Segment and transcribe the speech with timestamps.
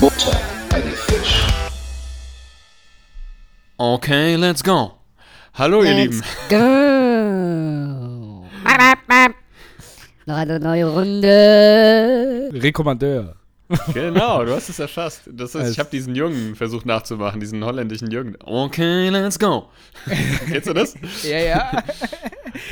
[0.00, 1.46] Butter bei die Fisch.
[3.76, 4.92] Okay, let's go.
[5.52, 6.22] Hallo, ihr Lieben.
[6.48, 6.56] Go.
[10.24, 12.50] Noch eine neue Runde.
[12.52, 13.34] Rekommandeur.
[13.92, 15.22] Genau, du hast es erfasst.
[15.30, 18.36] Das ist, ich habe diesen Jungen versucht nachzumachen, diesen holländischen Jungen.
[18.42, 19.68] Okay, let's go.
[20.50, 20.94] Kennst du das?
[21.22, 21.84] Ja, ja.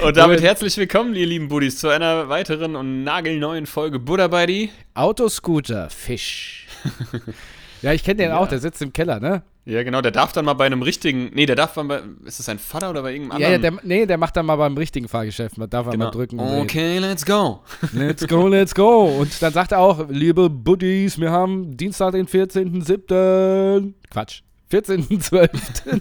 [0.02, 4.70] Und damit herzlich willkommen, ihr lieben Buddies, zu einer weiteren und nagelneuen Folge Buddha die.
[4.95, 6.66] Autoscooter, Fisch.
[7.86, 8.38] ja, ich kenne den Ja.
[8.38, 9.42] auch, der sitzt im Keller, ne?
[9.64, 11.30] Ja, genau, der darf dann mal bei einem richtigen.
[11.34, 12.00] Nee, der darf dann bei.
[12.24, 13.76] Ist das sein Vater oder bei irgendeinem Ja, ja, anderen?
[13.78, 15.59] der, nee, der macht dann mal beim richtigen Fahrgeschäft.
[15.59, 16.04] Man darf genau.
[16.04, 16.38] mal drücken.
[16.38, 17.62] Okay, let's go.
[17.92, 19.06] Let's go, let's go.
[19.20, 23.92] Und dann sagt er auch, liebe Buddies, wir haben Dienstag, den 14.07.
[24.10, 24.42] Quatsch.
[24.70, 26.00] 14.12.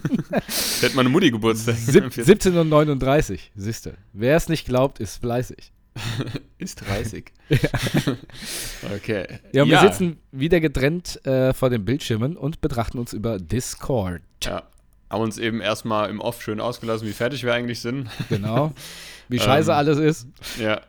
[0.82, 1.76] Hätte meine Mutti Geburtstag.
[1.76, 3.52] Sieb- 17 und 39.
[3.56, 3.96] Siehste.
[4.14, 5.72] Wer es nicht glaubt, ist fleißig.
[6.58, 7.32] Ist 30.
[8.96, 9.28] okay.
[9.54, 14.22] Ja, und wir sitzen wieder getrennt äh, vor den Bildschirmen und betrachten uns über Discord.
[14.44, 14.64] Ja.
[15.10, 18.10] Haben uns eben erstmal im Off schön ausgelassen, wie fertig wir eigentlich sind.
[18.30, 18.74] Genau.
[19.28, 20.28] Wie scheiße Ähm, alles ist.
[20.60, 20.82] Ja.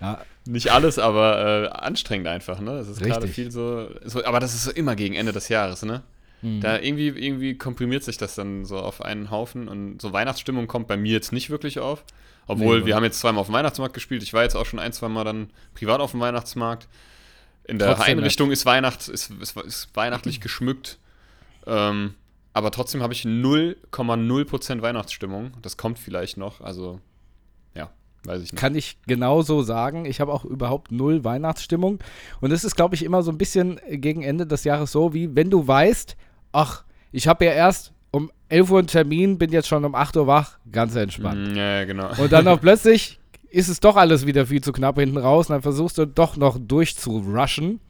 [0.00, 2.72] Ja, Nicht alles, aber äh, anstrengend einfach, ne?
[2.72, 4.24] Das ist gerade viel so, so.
[4.24, 6.02] Aber das ist so immer gegen Ende des Jahres, ne?
[6.42, 6.60] Mhm.
[6.60, 10.86] Da irgendwie, irgendwie komprimiert sich das dann so auf einen Haufen und so Weihnachtsstimmung kommt
[10.88, 12.04] bei mir jetzt nicht wirklich auf.
[12.48, 14.22] Obwohl, Nee, wir haben jetzt zweimal auf dem Weihnachtsmarkt gespielt.
[14.22, 16.88] Ich war jetzt auch schon ein, zwei Mal dann privat auf dem Weihnachtsmarkt.
[17.64, 20.98] In der Trotzdem Einrichtung ist Weihnacht, ist, ist, ist weihnachtlich geschmückt.
[21.66, 22.14] Ähm,
[22.54, 25.52] aber trotzdem habe ich 0,0% Weihnachtsstimmung.
[25.60, 26.62] Das kommt vielleicht noch.
[26.62, 27.00] Also,
[27.74, 27.90] ja,
[28.24, 28.60] weiß ich nicht.
[28.60, 30.06] kann ich genauso sagen.
[30.06, 31.98] Ich habe auch überhaupt null Weihnachtsstimmung.
[32.40, 35.36] Und es ist, glaube ich, immer so ein bisschen gegen Ende des Jahres so, wie
[35.36, 36.16] wenn du weißt,
[36.52, 40.16] ach, ich habe ja erst um 11 Uhr einen Termin, bin jetzt schon um 8
[40.16, 41.52] Uhr wach, ganz entspannt.
[41.52, 42.10] Mm, Ja, ja, genau.
[42.18, 43.18] Und dann auch plötzlich
[43.50, 46.36] ist es doch alles wieder viel zu knapp hinten raus und dann versuchst du doch
[46.36, 47.80] noch durchzurushen.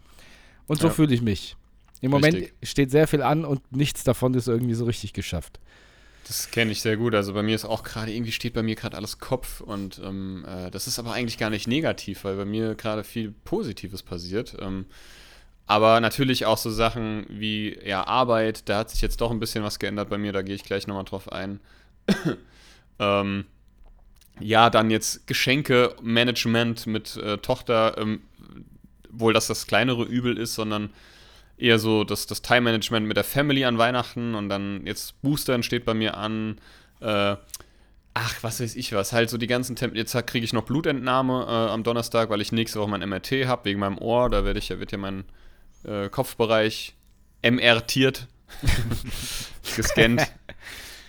[0.67, 0.93] Und so Ja.
[0.93, 1.57] fühle ich mich.
[2.01, 2.55] Im Moment Richtig.
[2.63, 5.59] steht sehr viel an und nichts davon ist irgendwie so richtig geschafft.
[6.29, 7.15] Das kenne ich sehr gut.
[7.15, 10.45] Also bei mir ist auch gerade, irgendwie steht bei mir gerade alles Kopf und ähm,
[10.47, 14.55] äh, das ist aber eigentlich gar nicht negativ, weil bei mir gerade viel Positives passiert.
[14.61, 14.87] Ähm,
[15.69, 19.65] aber natürlich auch so Sachen wie ja, Arbeit, da hat sich jetzt doch ein bisschen
[19.65, 21.61] was geändert bei mir, da gehe ich gleich nochmal drauf ein.
[22.99, 23.45] ähm,
[24.41, 28.23] ja, dann jetzt Geschenke, Management mit äh, Tochter, ähm,
[29.11, 30.91] wohl dass das kleinere Übel ist, sondern
[31.59, 35.85] eher so das, das Time-Management mit der Family an Weihnachten und dann jetzt Boostern steht
[35.85, 36.59] bei mir an.
[37.01, 37.37] Äh,
[38.15, 39.13] ach, was weiß ich was.
[39.13, 42.53] Halt so die ganzen Temp Jetzt kriege ich noch Blutentnahme äh, am Donnerstag, weil ich
[42.53, 44.31] nächste Woche mein MRT habe, wegen meinem Ohr.
[44.31, 45.25] Da werde ich, ja- wird ja mein
[45.85, 46.95] äh, Kopfbereich
[47.43, 48.27] MRtiert,
[49.77, 50.23] gescannt.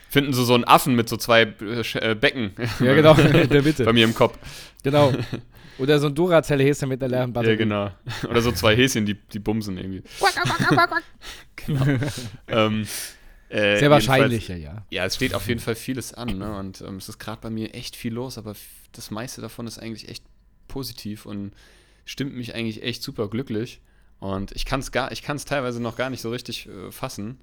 [0.10, 3.86] Finden sie so einen Affen mit so zwei äh, äh, Becken Ja, genau, der Bitte.
[3.86, 4.38] bei mir im Kopf.
[4.84, 5.14] Genau.
[5.78, 7.52] Oder so ein Duracell-Häschen mit einer leeren Batterie.
[7.52, 7.92] Ja, genau.
[8.30, 10.04] Oder so zwei Häschen, die, die bumsen irgendwie.
[11.56, 11.86] genau.
[12.48, 12.82] ähm,
[13.50, 15.06] äh, Sehr jedenfalls- wahrscheinlich, ja, ja.
[15.06, 16.54] Es steht auf jeden Fall vieles an, ne?
[16.58, 18.56] Und ähm, es ist gerade bei mir echt viel los, aber
[18.92, 20.24] das meiste davon ist eigentlich echt
[20.68, 21.54] positiv und
[22.06, 23.80] stimmt mich eigentlich echt super glücklich.
[24.20, 26.92] Und ich kann es gar, ich kann es teilweise noch gar nicht so richtig äh,
[26.92, 27.40] fassen.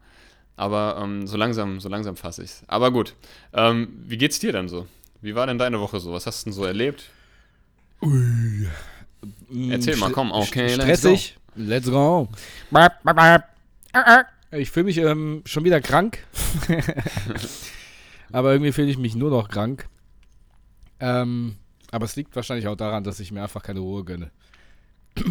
[0.57, 2.63] Aber ähm, so langsam, so langsam fasse ich es.
[2.67, 3.15] Aber gut.
[3.53, 4.87] Ähm, wie geht's dir denn so?
[5.21, 6.13] Wie war denn deine Woche so?
[6.13, 7.11] Was hast du denn so erlebt?
[9.71, 11.37] Erzähl mal, komm, okay, sch- let's Stressig.
[11.57, 12.29] Let's go.
[14.51, 16.19] Ich fühle mich ähm, schon wieder krank.
[18.33, 19.89] aber irgendwie fühle ich mich nur noch krank.
[21.01, 21.57] Ähm,
[21.91, 24.31] aber es liegt wahrscheinlich auch daran, dass ich mir einfach keine Ruhe gönne.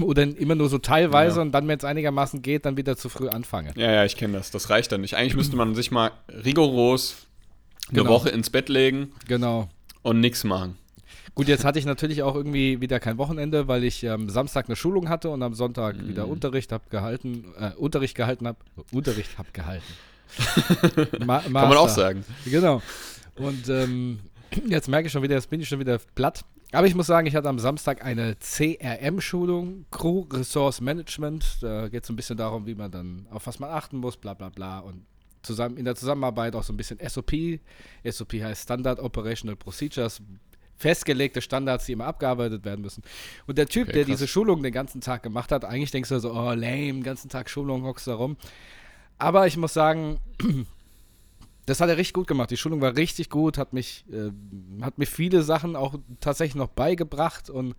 [0.01, 1.41] Oder immer nur so teilweise Ja.
[1.44, 3.72] und dann, wenn es einigermaßen geht, dann wieder zu früh anfange.
[3.75, 4.51] Ja, ja, ich kenne das.
[4.51, 5.16] Das reicht dann nicht.
[5.16, 7.28] Eigentlich müsste man sich mal rigoros
[7.90, 8.09] eine Genau.
[8.09, 9.69] Woche ins Bett legen Genau.
[10.01, 10.78] und nichts machen.
[11.35, 14.75] Gut, jetzt hatte ich natürlich auch irgendwie wieder kein Wochenende, weil ich am Samstag eine
[14.78, 16.07] Schulung hatte und am Sonntag Mhm.
[16.07, 18.57] wieder Unterricht hab gehalten, äh, Unterricht gehalten hab,
[18.91, 19.84] Unterricht hab gehalten.
[21.25, 22.24] Ma Kann man auch sagen.
[22.45, 22.81] Genau.
[23.36, 24.19] Und ähm,
[24.68, 26.44] jetzt merke ich schon wieder, jetzt bin ich schon wieder platt.
[26.75, 31.60] Aber ich muss sagen, ich hatte am Samstag eine CRM-Schulung, Crew Resource Management.
[31.62, 34.33] Da geht es ein bisschen darum, wie man dann, auf was man achten muss, bla
[34.33, 34.80] bla bla.
[34.80, 35.06] Und
[35.42, 37.60] zusammen, in der Zusammenarbeit auch so ein bisschen SOP.
[38.04, 40.22] SOP heißt Standard Operational Procedures.
[40.77, 43.04] Festgelegte Standards, die immer abgearbeitet werden müssen.
[43.48, 44.18] Und der Typ, Okay, der krass.
[44.18, 47.30] diese Schulung den ganzen Tag gemacht hat, eigentlich denkst du so, oh, lame, den ganzen
[47.30, 48.36] Tag Schulung, hockst da rum.
[49.18, 50.19] Aber ich muss sagen,
[51.65, 52.51] das hat er richtig gut gemacht.
[52.51, 54.31] Die Schulung war richtig gut, hat mich, äh,
[54.83, 57.75] hat mir viele Sachen auch tatsächlich noch beigebracht und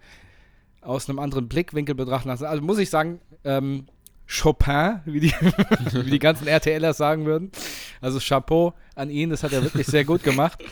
[0.80, 2.44] aus einem anderen Blickwinkel betrachten lassen.
[2.44, 3.86] Also muss ich sagen, ähm,
[4.28, 5.32] Chopin, wie die,
[5.92, 7.52] wie die ganzen RTLer sagen würden.
[8.00, 10.62] Also Chapeau an ihn, das hat er wirklich sehr gut gemacht.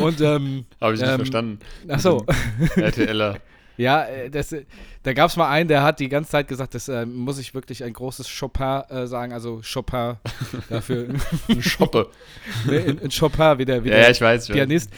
[0.00, 1.58] Und ähm, Habe ich nicht ähm, verstanden.
[1.88, 2.26] Ach so.
[2.76, 3.38] RTLer.
[3.80, 4.66] Ja, äh, das, äh,
[5.04, 7.54] da gab es mal einen, der hat die ganze Zeit gesagt, das äh, muss ich
[7.54, 10.16] wirklich ein großes Chopin äh, sagen, also Chopin
[10.68, 11.08] dafür.
[11.48, 12.10] Ein Schoppe.
[12.66, 14.48] Ne, in, in Chopin, wie der, wie Ja, der ich weiß.
[14.48, 14.90] Pianist.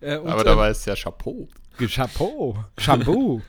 [0.00, 1.48] Äh, und, Aber äh, da war es ja Chapeau.
[1.78, 2.56] Chapeau.
[2.76, 3.40] Shampoo.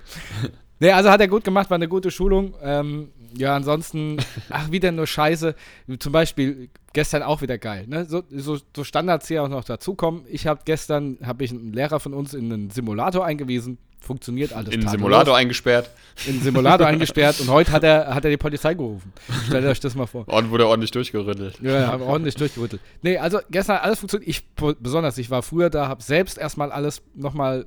[0.79, 2.55] nee, also hat er gut gemacht, war eine gute Schulung.
[2.61, 4.17] Ähm, ja, ansonsten,
[4.49, 5.55] ach, wieder nur Scheiße.
[5.99, 7.85] Zum Beispiel gestern auch wieder geil.
[7.85, 8.05] Ne?
[8.05, 10.23] So, so, so Standards hier auch noch dazukommen.
[10.29, 13.77] Ich habe gestern, habe ich einen Lehrer von uns in einen Simulator eingewiesen.
[14.01, 14.73] Funktioniert alles.
[14.73, 14.89] In den.
[14.89, 15.89] Simulator eingesperrt.
[16.25, 19.13] In den Simulator eingesperrt und heute hat er, hat er die Polizei gerufen.
[19.47, 20.27] Stellt euch das mal vor.
[20.27, 21.59] Und wurde ordentlich durchgerüttelt.
[21.61, 22.81] Ja, haben ordentlich durchgerüttelt.
[23.01, 24.29] Nee, also gestern hat alles funktioniert.
[24.29, 24.47] Ich
[24.79, 27.65] besonders, ich war früher da, habe selbst erstmal alles nochmal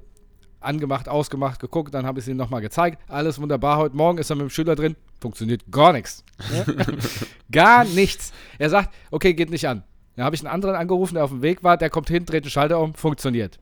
[0.63, 3.03] angemacht, ausgemacht, geguckt, dann habe ich es ihm nochmal gezeigt.
[3.09, 3.79] Alles wunderbar.
[3.79, 4.97] Heute Morgen ist er mit dem Schüler drin.
[5.21, 6.25] Funktioniert gar nichts.
[6.53, 6.65] Ja?
[7.53, 8.33] gar nichts.
[8.59, 9.85] Er sagt, okay, geht nicht an.
[10.17, 12.45] Dann habe ich einen anderen angerufen, der auf dem Weg war, der kommt hin, dreht
[12.45, 13.59] den Schalter um, funktioniert.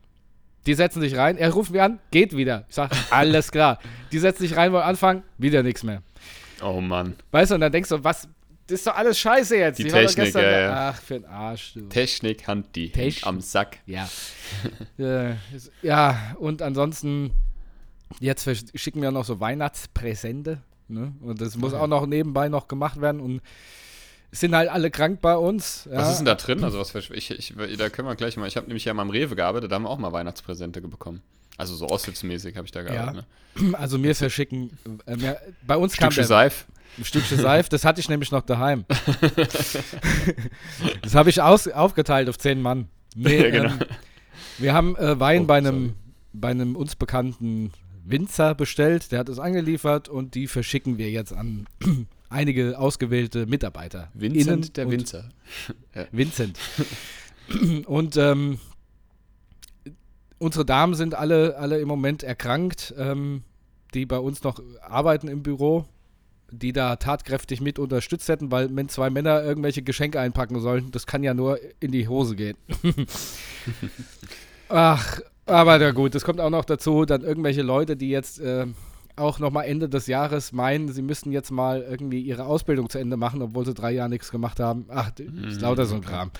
[0.65, 2.65] Die setzen sich rein, er ruft mich an, geht wieder.
[2.69, 3.79] Ich sage, alles klar.
[4.11, 6.03] Die setzen sich rein, wollen anfangen, wieder nichts mehr.
[6.63, 7.15] Oh Mann.
[7.31, 8.27] Weißt du, und dann denkst du, was,
[8.67, 9.79] das ist doch alles scheiße jetzt.
[9.79, 10.89] Die doch Technik, gestern ja, ja.
[10.89, 11.89] Ach, für den Arsch, du.
[11.89, 13.79] Technik, Hand, die Techn- am Sack.
[13.87, 14.07] Ja.
[14.99, 15.33] äh,
[15.81, 17.31] ja, und ansonsten,
[18.19, 20.59] jetzt schicken wir noch so Weihnachtspräsente.
[20.87, 21.13] Ne?
[21.21, 23.19] Und das muss auch noch nebenbei noch gemacht werden.
[23.21, 23.41] Und
[24.31, 25.87] sind halt alle krank bei uns.
[25.91, 25.97] Ja.
[25.97, 26.63] Was ist denn da drin?
[26.63, 28.47] Also was ich, ich, da können wir gleich mal.
[28.47, 31.21] Ich habe nämlich ja mal im Rewe gearbeitet, da haben wir auch mal Weihnachtspräsente bekommen.
[31.57, 33.25] Also so aushilfsmäßig habe ich da gearbeitet.
[33.55, 33.73] Ne?
[33.77, 34.71] Also mir verschicken.
[35.05, 35.37] Äh, mir,
[35.67, 36.65] bei uns kam Stückchen der, Seif.
[36.97, 38.85] ein Stückchen Seif, das hatte ich nämlich noch daheim.
[41.01, 42.87] das habe ich aus, aufgeteilt auf zehn Mann.
[43.15, 43.69] Nee, Ja, genau.
[43.73, 43.79] ähm,
[44.57, 45.95] wir haben äh, Wein Oh, bei, einem,
[46.33, 47.71] bei einem uns bekannten
[48.05, 51.67] Winzer bestellt, der hat es angeliefert und die verschicken wir jetzt an
[52.31, 54.09] einige ausgewählte Mitarbeiter.
[54.13, 55.29] Vincent der Winzer.
[56.11, 56.57] Vincent.
[57.85, 58.59] und ähm,
[60.39, 63.43] unsere Damen sind alle, alle im Moment erkrankt, ähm,
[63.93, 65.85] die bei uns noch arbeiten im Büro,
[66.49, 71.05] die da tatkräftig mit unterstützt hätten, weil wenn zwei Männer irgendwelche Geschenke einpacken sollen, das
[71.05, 72.57] kann ja nur in die Hose gehen.
[74.69, 78.67] Ach, aber na gut, das kommt auch noch dazu, dann irgendwelche Leute, die jetzt äh,
[79.21, 82.97] auch noch mal Ende des Jahres meinen, sie müssten jetzt mal irgendwie ihre Ausbildung zu
[82.97, 84.85] Ende machen, obwohl sie drei Jahre nichts gemacht haben.
[84.89, 86.31] Ach, das ist lauter so ein Kram.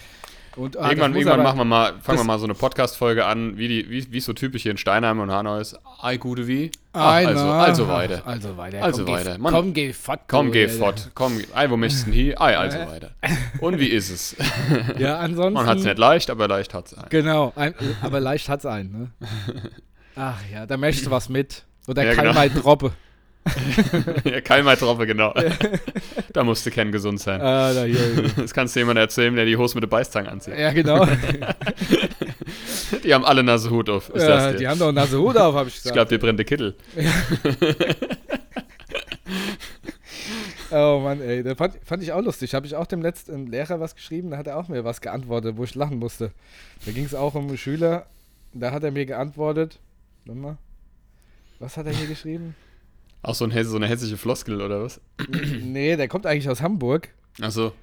[0.57, 3.69] Und, ah, irgendwann irgendwann machen wir mal, fangen wir mal so eine Podcast-Folge an, wie
[3.69, 5.79] die, wie wie es so typisch hier in Steinheim und Hanau ist.
[6.01, 6.71] Ei, gute wie?
[6.91, 8.23] Ach, also, also weiter.
[8.25, 8.83] Also weiter.
[8.83, 9.31] Also komm, weiter.
[9.35, 9.53] Geh, Mann.
[9.53, 10.19] komm, geh fort.
[10.27, 11.11] Komm, geh fort.
[11.13, 12.41] Komm, ei, wo möchtest du denn hier?
[12.41, 13.11] Ei, also weiter.
[13.61, 14.35] Und wie ist es?
[14.97, 15.53] Ja, ansonsten.
[15.53, 17.05] Man hat es nicht leicht, aber leicht hat es ein.
[17.09, 19.11] Genau, ein, aber leicht hat's einen, ne?
[20.17, 21.63] Ach ja, da möchtest du was mit.
[21.87, 22.61] Oder Ja, kann genau.
[22.61, 22.91] droppe.
[24.23, 25.33] ja, kein mal Tropfe, genau.
[26.33, 27.41] da musst du kein gesund sein.
[27.41, 28.23] Ah, da hier.
[28.37, 30.57] Das kannst du jemandem erzählen, der die Hose mit der Beißzange anzieht.
[30.57, 31.07] ja, genau.
[33.03, 34.09] Die haben alle Nasehut auf.
[34.09, 35.95] Ist ja, die haben doch Nase Hut auf, hab ich Ich gesagt.
[35.95, 36.75] glaube, dir brennt der Kittel.
[40.71, 42.53] Oh Mann, ey, das fand, fand ich auch lustig.
[42.53, 45.57] Habe ich auch dem letzten Lehrer was geschrieben, da hat er auch mir was geantwortet,
[45.57, 46.31] wo ich lachen musste.
[46.85, 48.05] Da ging es auch um einen Schüler,
[48.53, 49.79] da hat er mir geantwortet.
[50.25, 50.57] Warte mal.
[51.61, 52.55] Was hat er hier geschrieben?
[53.21, 54.99] Auch so, ein, so eine hessische Floskel oder was?
[55.61, 57.09] nee, der kommt eigentlich aus Hamburg.
[57.39, 57.73] Achso.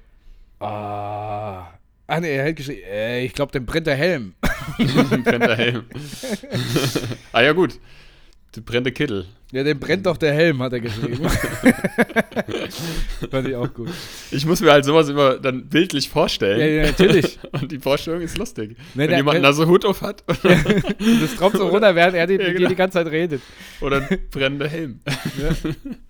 [0.59, 1.67] Ah.
[2.05, 4.33] Ah, nee, er hat geschrieben, äh, ich glaube, den brennt der Helm.
[4.77, 5.85] brennt der Helm.
[7.31, 7.79] ah ja, gut.
[8.53, 9.27] Der brennt der Kittel.
[9.51, 11.27] Ja, den brennt doch der Helm, hat er geschrieben.
[13.31, 13.89] Fand ich auch gut.
[14.31, 16.59] Ich muss mir halt sowas immer dann bildlich vorstellen.
[16.59, 17.39] Ja, ja, natürlich.
[17.51, 18.77] Und die Vorstellung ist lustig.
[18.93, 22.45] Nee, Wenn jemand wenn- Nasehut auf hat Das tropft so runter, während er die, Ja,
[22.47, 22.69] die, genau.
[22.69, 23.41] die ganze Zeit redet.
[23.81, 24.99] oder ein brennender Helm.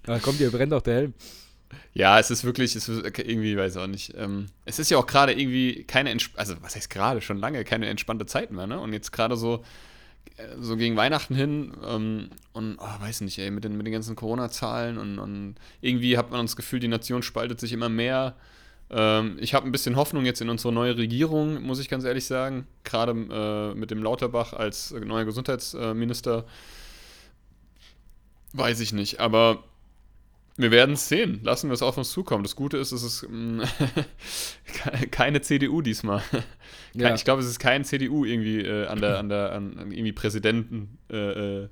[0.03, 1.13] Da kommt hier, brennt doch der Helm.
[1.93, 4.13] Ja, es ist wirklich, es ist irgendwie, weiß auch nicht.
[4.17, 7.87] Ähm, es ist ja auch gerade irgendwie keine, also was heißt gerade, schon lange keine
[7.87, 8.79] entspannte Zeit mehr, ne?
[8.79, 9.63] Und jetzt gerade so,
[10.59, 14.15] so gegen Weihnachten hin ähm, und, oh, weiß nicht, ey, mit den, mit den ganzen
[14.15, 18.35] Corona-Zahlen und, und irgendwie hat man das Gefühl, die Nation spaltet sich immer mehr.
[18.89, 22.25] Ähm, ich habe ein bisschen Hoffnung jetzt in unsere neue Regierung, muss ich ganz ehrlich
[22.25, 22.67] sagen.
[22.83, 26.45] Gerade äh, mit dem Lauterbach als äh, neuer Gesundheitsminister.
[28.53, 29.63] Weiß ich nicht, aber
[30.59, 31.39] wir werden es sehen.
[31.43, 32.43] Lassen wir es auf uns zukommen.
[32.43, 33.61] Das Gute ist, es ist mm,
[34.65, 36.21] ke- keine CDU diesmal.
[36.95, 37.13] Ja.
[37.13, 40.11] Ich glaube, es ist kein CDU irgendwie äh, an der, an der, an, an irgendwie
[40.11, 41.69] Präsidenten äh, äh,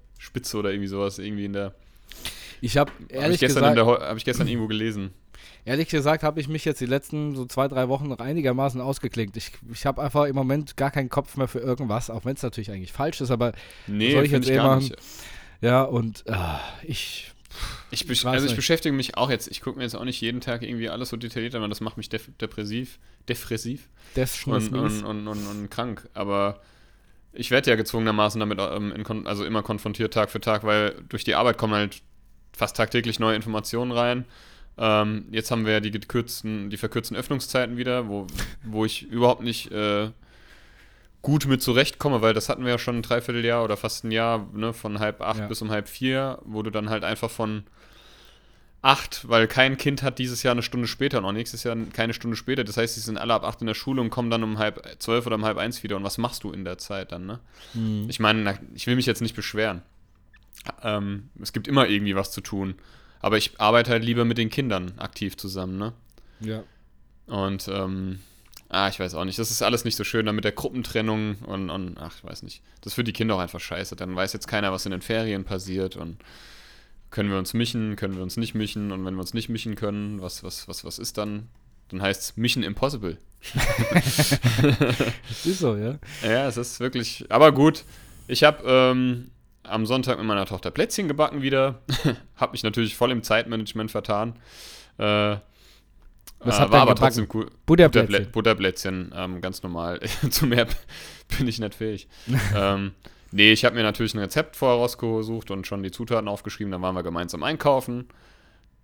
[0.54, 1.74] oder irgendwie sowas irgendwie in der.
[2.62, 5.10] Ich habe Habe ich, ehrlich gestern in gesagt, der Ho- hab ich gestern irgendwo gelesen.
[5.66, 9.38] ehrlich gesagt, habe ich mich jetzt die letzten so zwei, drei Wochen noch einigermaßen ausgeklinkt.
[9.38, 12.44] Ich, ich habe einfach im Moment gar keinen Kopf mehr für irgendwas, auch wenn es
[12.44, 13.54] natürlich eigentlich falsch ist, aber
[13.88, 14.84] Nee, Soll ich jetzt eh gar machen?
[14.84, 14.96] nicht.
[15.62, 17.32] ja, und ah, ich,
[17.92, 20.42] Ich, weiß also ich beschäftige mich auch jetzt, ich gucke mir jetzt auch nicht jeden
[20.42, 23.00] Tag irgendwie alles so detailliert an, weil das macht mich def depressiv,
[23.30, 23.88] depressiv
[24.74, 26.08] und, und, und, und, krank.
[26.14, 26.62] Aber
[27.34, 31.36] ich werde ja gezwungenermaßen damit ähm, also immer konfrontiert Tag für Tag, weil durch die
[31.36, 32.02] Arbeit kommen halt
[32.52, 34.26] fast tagtäglich neue Informationen rein.
[34.78, 38.28] Ähm, jetzt haben wir ja die gekürzten, die verkürzten Öffnungszeiten wieder, wo,
[38.64, 40.10] wo ich überhaupt nicht äh,
[41.22, 44.48] gut mit zurechtkomme, weil das hatten wir ja schon ein Dreivierteljahr oder fast ein Jahr,
[44.54, 45.48] ne, von halb acht Ja.
[45.48, 47.64] bis um halb vier, wo du dann halt einfach von
[48.82, 52.14] acht, weil kein Kind hat dieses Jahr eine Stunde später und auch nächstes Jahr keine
[52.14, 52.64] Stunde später.
[52.64, 54.82] Das heißt, sie sind alle ab acht in der Schule und kommen dann um halb
[55.00, 55.98] zwölf oder um halb eins wieder.
[55.98, 57.40] Und was machst du in der Zeit dann, ne?
[57.74, 58.06] Mhm.
[58.08, 59.82] Ich meine, ich will mich jetzt nicht beschweren.
[60.84, 62.76] Ähm, es gibt immer irgendwie was zu tun.
[63.20, 65.94] Aber ich arbeite halt lieber mit den Kindern aktiv zusammen, ne?
[66.40, 66.64] Ja.
[67.26, 68.20] Und, ähm,
[68.70, 69.40] ah, ich weiß auch nicht.
[69.40, 72.44] Das ist alles nicht so schön, dann mit der Gruppentrennung und, und, ach, ich weiß
[72.44, 72.62] nicht.
[72.82, 73.96] Das ist für die Kinder auch einfach scheiße.
[73.96, 76.18] Dann weiß jetzt keiner, was in den Ferien passiert und
[77.10, 79.76] können wir uns mischen, können wir uns nicht mischen und wenn wir uns nicht mischen
[79.76, 81.48] können, was, was, was, was ist dann?
[81.90, 83.18] Dann heißt es Mission Impossible.
[85.30, 86.00] Das ist so, ja.
[86.24, 87.26] Ja, es ist wirklich.
[87.30, 87.84] Aber gut,
[88.28, 89.32] ich habe ähm,
[89.64, 91.82] am Sonntag mit meiner Tochter Plätzchen gebacken wieder.
[92.36, 94.36] habe mich natürlich voll im Zeitmanagement vertan.
[94.98, 95.38] Äh,
[96.40, 96.98] Was äh, war aber gebacken?
[96.98, 97.50] trotzdem cool.
[97.66, 98.08] Butterplätzchen.
[98.12, 100.00] Butterblä Butterblättchen, ähm, ganz normal.
[100.30, 100.68] Zu mehr
[101.38, 102.08] bin ich nicht fähig.
[102.56, 102.92] ähm,
[103.32, 106.72] nee, ich habe mir natürlich ein Rezept vorher rausgesucht und schon die Zutaten aufgeschrieben.
[106.72, 108.08] Dann waren wir gemeinsam einkaufen.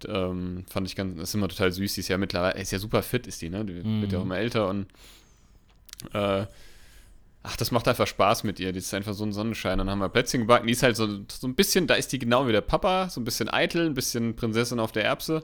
[0.07, 1.93] Ähm, fand ich ganz, das ist immer total süß.
[1.93, 3.63] Die ist ja mittlerweile, ist ja super fit, ist die, ne?
[3.63, 4.31] Die wird ja auch Mhm.
[4.31, 4.88] immer älter und
[6.13, 6.45] äh,
[7.43, 8.72] ach, das macht einfach Spaß mit ihr.
[8.74, 9.77] Die ist einfach so ein Sonnenschein.
[9.77, 10.67] Dann haben wir Plätzchen gebacken.
[10.67, 13.22] Die ist halt so, so ein bisschen, da ist die genau wie der Papa, so
[13.22, 15.43] ein bisschen eitel, ein bisschen Prinzessin auf der Erbse.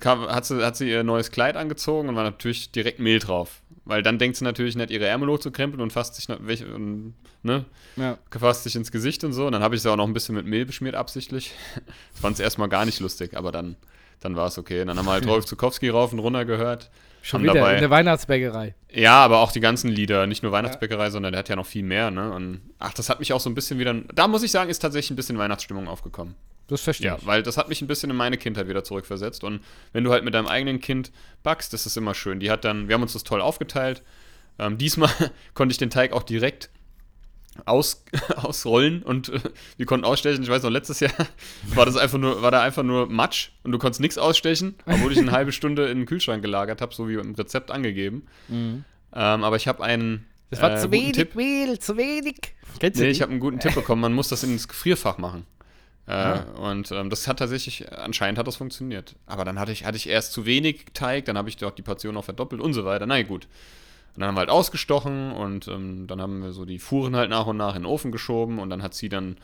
[0.00, 3.62] Kam, hat, sie, hat sie ihr neues Kleid angezogen und war natürlich direkt Mehl drauf.
[3.84, 7.14] Weil dann denkt sie natürlich nicht, ihre Ärmel hochzukrempeln und fasst sich, und,
[7.44, 7.64] ne,
[7.94, 8.18] Ja.
[8.36, 9.46] fasst sich ins Gesicht und so.
[9.46, 11.52] Und dann habe ich sie auch noch ein bisschen mit Mehl beschmiert, absichtlich.
[12.14, 13.76] Ich fand es erstmal gar nicht lustig, aber dann,
[14.20, 14.84] dann war es okay.
[14.84, 16.90] Dann haben wir halt Rolf Zukowski rauf und runter gehört.
[17.22, 18.74] Schon wieder dabei- in der Weihnachtsbäckerei.
[18.92, 21.82] Ja, aber auch die ganzen Lieder, nicht nur Weihnachtsbäckerei, sondern der hat ja noch viel
[21.84, 22.32] mehr, ne?
[22.32, 23.94] Und ach, das hat mich auch so ein bisschen wieder.
[24.14, 26.34] Da muss ich sagen, ist tatsächlich ein bisschen Weihnachtsstimmung aufgekommen.
[26.68, 27.26] Das verstehe Ja, ich.
[27.26, 29.44] weil das hat mich ein bisschen in meine Kindheit wieder zurückversetzt.
[29.44, 29.60] Und
[29.92, 32.40] wenn du halt mit deinem eigenen Kind backst, das ist immer schön.
[32.40, 34.02] Die hat dann, wir haben uns das toll aufgeteilt.
[34.58, 35.10] Ähm, diesmal
[35.54, 36.70] konnte ich den Teig auch direkt
[37.64, 38.04] aus,
[38.36, 39.40] ausrollen und äh,
[39.76, 40.42] wir konnten ausstechen.
[40.42, 41.12] Ich weiß noch, letztes Jahr
[41.74, 45.12] war das einfach nur, war da einfach nur Matsch und du konntest nichts ausstechen, obwohl
[45.12, 48.26] ich eine halbe Stunde in den Kühlschrank gelagert habe, so wie im Rezept angegeben.
[48.50, 50.10] Ähm, aber ich habe einen.
[50.10, 50.24] Mhm.
[50.50, 51.34] Das war äh, zu guten wenig Tipp.
[51.34, 52.36] Mehl, zu wenig.
[52.78, 54.02] Kennst du Nee, ich habe einen guten Tipp bekommen.
[54.02, 55.44] Man muss das ins Gefrierfach machen.
[56.06, 59.16] Äh, Und ähm, das hat tatsächlich, anscheinend hat das funktioniert.
[59.26, 61.82] Aber dann hatte ich, hatte ich erst zu wenig Teig, dann habe ich doch die
[61.82, 63.06] Portion auch verdoppelt und so weiter.
[63.06, 63.48] Na gut.
[64.14, 67.28] Und dann haben wir halt ausgestochen und ähm, dann haben wir so die Fuhren halt
[67.28, 69.36] nach und nach in den Ofen geschoben und dann hat sie dann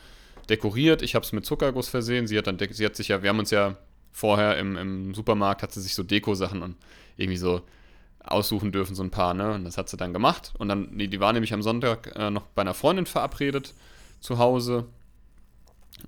[0.49, 1.01] dekoriert.
[1.01, 2.27] Ich habe es mit Zuckerguss versehen.
[2.27, 3.77] Sie hat dann, sie hat sich ja, wir haben uns ja
[4.11, 6.75] vorher im, im Supermarkt, hat sie sich so Deko-Sachen und
[7.17, 7.61] irgendwie so
[8.23, 9.53] aussuchen dürfen, so ein paar, ne?
[9.53, 10.53] Und das hat sie dann gemacht.
[10.57, 13.73] Und dann, die, die war nämlich am Sonntag äh, noch bei einer Freundin verabredet
[14.21, 14.85] zu Hause.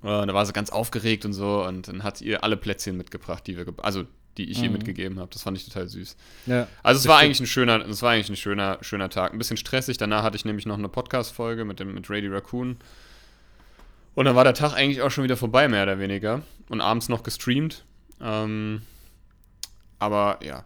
[0.02, 2.96] Äh, da war sie ganz aufgeregt und so und dann hat sie ihr alle Plätzchen
[2.96, 4.04] mitgebracht, die wir, also
[4.36, 4.74] die ich ihr Mhm.
[4.74, 5.30] mitgegeben habe.
[5.32, 6.16] Das fand ich total süß.
[6.46, 6.68] Ja.
[6.82, 7.24] Also es war stimmt.
[7.26, 9.32] eigentlich ein schöner, es war eigentlich ein schöner, schöner Tag.
[9.32, 9.96] Ein bisschen stressig.
[9.96, 12.76] Danach hatte ich nämlich noch eine Podcast-Folge mit dem mit Radio Raccoon.
[14.14, 16.42] Und dann war der Tag eigentlich auch schon wieder vorbei, mehr oder weniger.
[16.68, 17.84] Und abends noch gestreamt.
[18.20, 18.82] Ähm,
[19.98, 20.64] aber ja.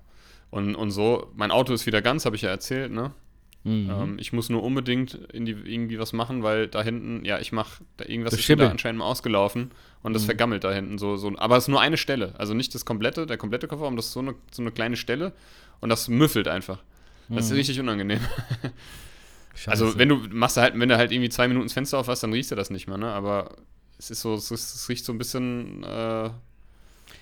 [0.51, 3.13] Und, und so, mein Auto ist wieder ganz, habe ich ja erzählt, ne?
[3.63, 3.91] Mhm.
[3.91, 7.53] Ähm, ich muss nur unbedingt in die, irgendwie was machen, weil da hinten, ja, ich
[7.53, 8.69] mache, da irgendwas Das ist Schimmel.
[8.69, 9.71] anscheinend mal ausgelaufen
[10.03, 10.27] und das Mhm.
[10.27, 11.31] vergammelt da hinten so, so.
[11.37, 14.13] Aber es ist nur eine Stelle, also nicht das komplette, der komplette Kofferraum, das ist
[14.13, 15.33] so eine, so eine kleine Stelle
[15.81, 16.83] und das müffelt einfach.
[17.29, 17.57] Das ist Mhm.
[17.57, 18.21] richtig unangenehm.
[19.55, 19.71] Scheiße.
[19.71, 22.23] Also wenn du machst halt, wenn du halt irgendwie zwei Minuten das Fenster auf hast,
[22.23, 23.09] dann riechst du das nicht mehr, ne?
[23.13, 23.57] Aber
[23.99, 26.31] es ist so, es, ist, es riecht so ein bisschen äh,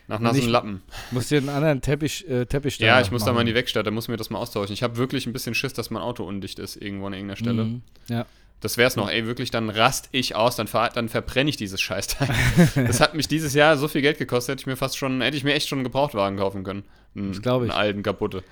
[0.09, 0.83] nach nassen Lappen.
[1.11, 3.57] Musst dir einen anderen Teppich, äh, Teppich Ja, ich muss da mal in die machen.
[3.57, 4.73] Werkstatt, da muss mir das mal austauschen.
[4.73, 7.65] Ich habe wirklich ein bisschen Schiss, dass mein Auto undicht ist, irgendwo an irgendeiner Stelle.
[7.65, 7.83] Mhm.
[8.09, 8.27] Ja.
[8.61, 11.81] Das wär's noch, ey, wirklich, dann rast ich aus, dann, ver dann verbrenne ich dieses
[11.81, 12.29] Scheißteil.
[12.75, 15.37] das hat mich dieses Jahr so viel Geld gekostet, hätte ich mir fast schon, hätte
[15.37, 16.83] ich mir echt schon einen Gebrauchtwagen kaufen können.
[17.15, 17.71] Einen, Das glaub ich.
[17.71, 18.43] Einen alten kaputte.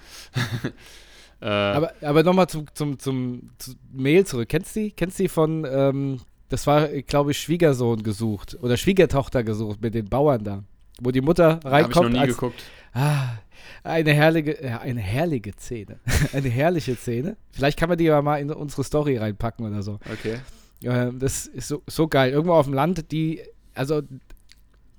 [1.41, 4.49] äh, Aber, aber nochmal zum, zum, zum, zu Mail zurück.
[4.49, 4.91] Kennst du die?
[4.93, 6.21] Kennst du die von, ähm,
[6.51, 10.63] das war, glaube ich, Schwiegersohn gesucht oder Schwiegertochter gesucht mit den Bauern da.
[11.01, 12.63] Wo die Mutter habe ich noch reinkommt nie als, geguckt.
[12.93, 13.39] Ah,
[13.85, 16.01] eine herrliche, ja, eine herrliche Szene.
[16.33, 17.37] eine herrliche Szene.
[17.51, 19.99] Vielleicht kann man die ja mal in unsere Story reinpacken oder so.
[20.13, 20.39] Okay.
[20.83, 22.33] Ähm, das ist so, so geil.
[22.33, 23.43] Irgendwo auf dem Land, die,
[23.75, 24.03] also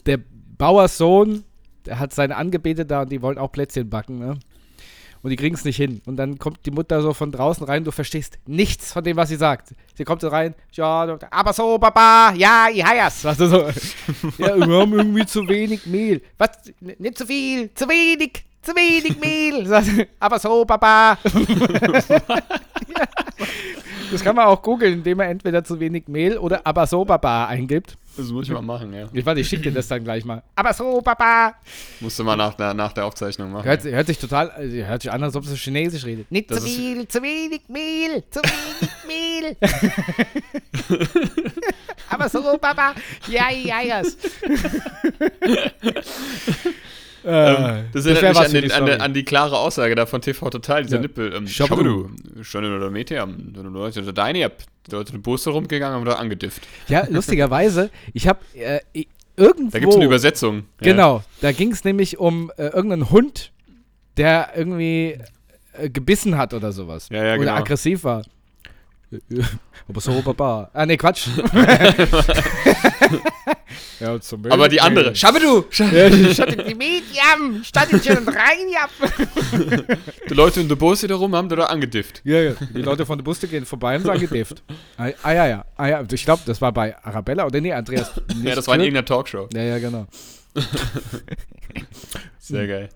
[0.05, 0.19] der
[0.57, 1.43] Bauerssohn,
[1.85, 4.39] der hat seine Angebete da und die wollen auch Plätzchen backen, ne?
[5.27, 6.01] Und die kriegen es nicht hin.
[6.05, 9.27] Und dann kommt die Mutter so von draußen rein, du verstehst nichts von dem, was
[9.27, 9.75] sie sagt.
[9.93, 13.25] Sie kommt so rein, ja, aber so, Papa, ja, ich heiers.
[13.25, 13.57] Weißt du, so,
[14.37, 16.21] ja, wir haben irgendwie zu wenig Mehl.
[16.37, 16.51] Was?
[16.79, 20.07] Nicht zu viel, zu wenig, zu wenig Mehl.
[20.19, 21.17] Aber so, Papa.
[21.23, 22.27] ja.
[24.09, 27.47] Das kann man auch googeln, indem man entweder zu wenig Mehl oder aber so, Papa
[27.47, 27.97] eingibt.
[28.15, 29.09] Das muss ich mal machen, ja.
[29.11, 30.41] Ich warte, ich schicke dir das dann gleich mal.
[30.55, 31.55] Aber so, Papa.
[31.99, 33.65] Musst du mal nach der, nach der Aufzeichnung machen.
[33.65, 36.31] Hört, hört sich total, also hört sich an, als ob sie Chinesisch redet.
[36.31, 39.57] Nicht Das zu viel, zu wenig Mehl, zu wenig Mehl.
[42.09, 42.95] Aber so, Papa.
[43.27, 44.01] Ja, ja, ja.
[47.27, 49.95] Ähm, das wär erinnert mich was an, den, die an, der, an die klare Aussage
[49.95, 51.01] da von TV Total, dieser Ja.
[51.01, 51.33] Nippel.
[51.33, 51.47] Ähm.
[51.47, 52.09] Schabudu.
[52.41, 52.89] Schon oder
[53.63, 54.51] du Leute, da deine, ihr
[54.87, 56.61] die Leute eine Busse rumgegangen und da angedifft.
[56.87, 58.79] Ja, lustigerweise, ich habe äh,
[59.35, 59.71] irgendwo.
[59.71, 60.63] Da gibt es eine Übersetzung.
[60.79, 63.51] Genau, da ging es nämlich um äh, irgendeinen Hund,
[64.15, 65.19] der irgendwie
[65.73, 67.09] äh, gebissen hat oder sowas.
[67.11, 67.55] Ja, ja, oder genau.
[67.55, 68.23] aggressiv war.
[69.11, 69.43] Äh, äh,
[69.89, 70.69] Aber so, Papa.
[70.73, 71.27] Ah, nee, Quatsch.
[73.99, 74.51] ja, zum Ja.
[74.51, 75.11] Aber die andere.
[75.13, 78.87] Die Medium, statt in schön rein, ja.
[80.29, 82.21] Die Leute in der Busse da rum haben da, da angedifft.
[82.23, 82.53] Ja, ja.
[82.75, 84.63] Die Leute von der Buste gehen vorbei und sagen gedifft.
[84.97, 85.65] Ah, ah, ja, ja.
[85.75, 86.03] Ah, ja.
[86.11, 88.11] Ich glaube, das war bei Arabella oder nee, Andreas.
[88.43, 89.47] Ja, das war in irgendeiner Talkshow.
[89.53, 90.07] Ja, ja, genau.
[92.39, 92.89] Sehr geil.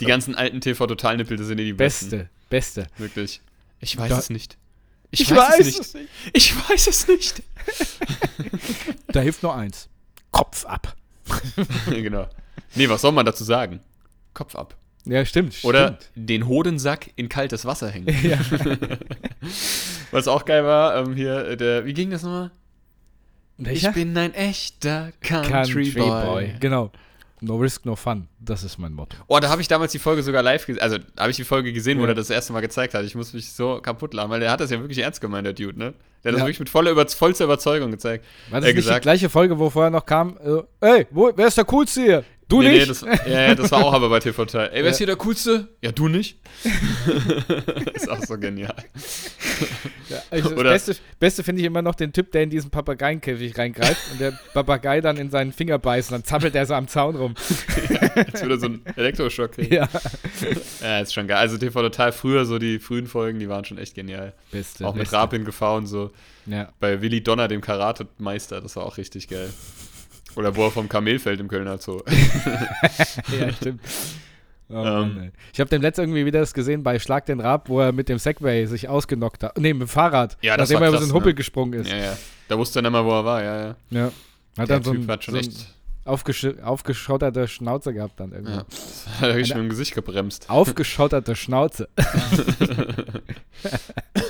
[0.00, 2.28] Die ganzen alten TV-Total-Nippel, das sind eh die besten.
[2.48, 2.86] Beste, beste.
[2.98, 3.40] Wirklich.
[3.80, 4.56] Ich weiß Da- es nicht.
[5.12, 6.08] Ich weiß es es nicht.
[6.32, 7.42] Ich weiß es nicht.
[9.08, 9.88] Da hilft nur eins.
[10.30, 10.96] Kopf ab.
[11.86, 12.26] genau.
[12.74, 13.80] Nee, was soll man dazu sagen?
[14.32, 14.74] Kopf ab.
[15.04, 15.58] Ja, stimmt.
[15.64, 16.28] Oder stimmt.
[16.28, 18.08] den Hodensack in kaltes Wasser hängen.
[18.22, 18.38] Ja.
[20.12, 22.50] Was auch geil war, ähm, hier, äh, der, wie ging das nochmal?
[23.58, 23.90] Welcher?
[23.90, 26.54] Ich bin ein echter Country, Boy.
[26.58, 26.90] Genau.
[27.44, 28.28] No risk, no fun.
[28.38, 29.16] Das ist mein Motto.
[29.26, 30.80] Oh, da habe ich damals die Folge sogar live gesehen.
[30.80, 32.10] Also, habe ich die Folge gesehen, wo Ja.
[32.10, 33.04] er das erste Mal gezeigt hat.
[33.04, 35.52] Ich muss mich so kaputt lachen, weil der hat das ja wirklich ernst gemeint, der
[35.52, 35.92] Dude, ne?
[36.22, 36.46] Der hat das Ja.
[36.46, 38.24] wirklich mit voller, Über vollster Überzeugung gezeigt.
[38.50, 39.02] War das Äh, nicht die gesagt.
[39.02, 40.38] gleiche Folge, wo vorher noch kam,
[40.80, 42.24] äh, ey, wo, wer ist der Coolste hier?
[42.52, 42.80] Du nee, nicht?
[42.80, 44.68] Nee, das, ja, ja, das war auch aber bei TV Teil.
[44.68, 44.90] Ey, wer Ja.
[44.90, 45.68] ist hier der Coolste?
[45.80, 46.38] Ja, du nicht?
[47.94, 48.74] ist auch so genial.
[50.10, 53.56] Ja, also das Beste, Beste finde ich immer noch den Typ, der in diesen Papageienkäfig
[53.56, 56.88] reingreift und der Papagei dann in seinen Finger beißt und dann zappelt er so am
[56.88, 57.34] Zaun rum.
[58.16, 59.74] Jetzt würde er so einen Elektroschock kriegen.
[59.74, 59.88] Ja.
[60.82, 61.38] Ja, ist schon geil.
[61.38, 64.34] Also TV Total früher, so die frühen Folgen, die waren schon echt genial.
[64.50, 64.86] Beste.
[64.86, 65.10] auch mit.
[65.10, 66.10] Rapin gefahren, so
[66.44, 66.68] Ja.
[66.80, 69.50] bei Willi Donner, dem Karate-Meister, das war auch richtig geil.
[70.36, 72.00] Oder wo er vom Kamel fällt im Kölner Zoo.
[73.38, 73.80] ja, stimmt.
[74.68, 74.82] Oh, Ähm.
[74.84, 75.30] Mann, ey.
[75.52, 78.08] ich habe dem letzten irgendwie wieder das gesehen bei Schlag den Rab, wo er mit
[78.08, 79.58] dem Segway sich ausgenockt hat.
[79.58, 80.38] Nee, mit dem Fahrrad.
[80.40, 81.34] Ja, das nachdem er über so einen Huppel ne?
[81.34, 81.90] gesprungen ist.
[81.90, 82.18] ja, ja.
[82.48, 83.76] Da wusste er nicht mal, wo er war, ja, ja.
[83.90, 84.04] Ja.
[84.58, 85.66] Hat Der dann so Typ ein, hat schon so echt.
[86.04, 88.52] aufgesch aufgeschotterte Schnauze gehabt dann irgendwie.
[88.54, 88.64] Ja.
[89.12, 90.48] Das hat er richtig mit dem Gesicht gebremst.
[90.48, 91.88] Aufgeschotterte Schnauze.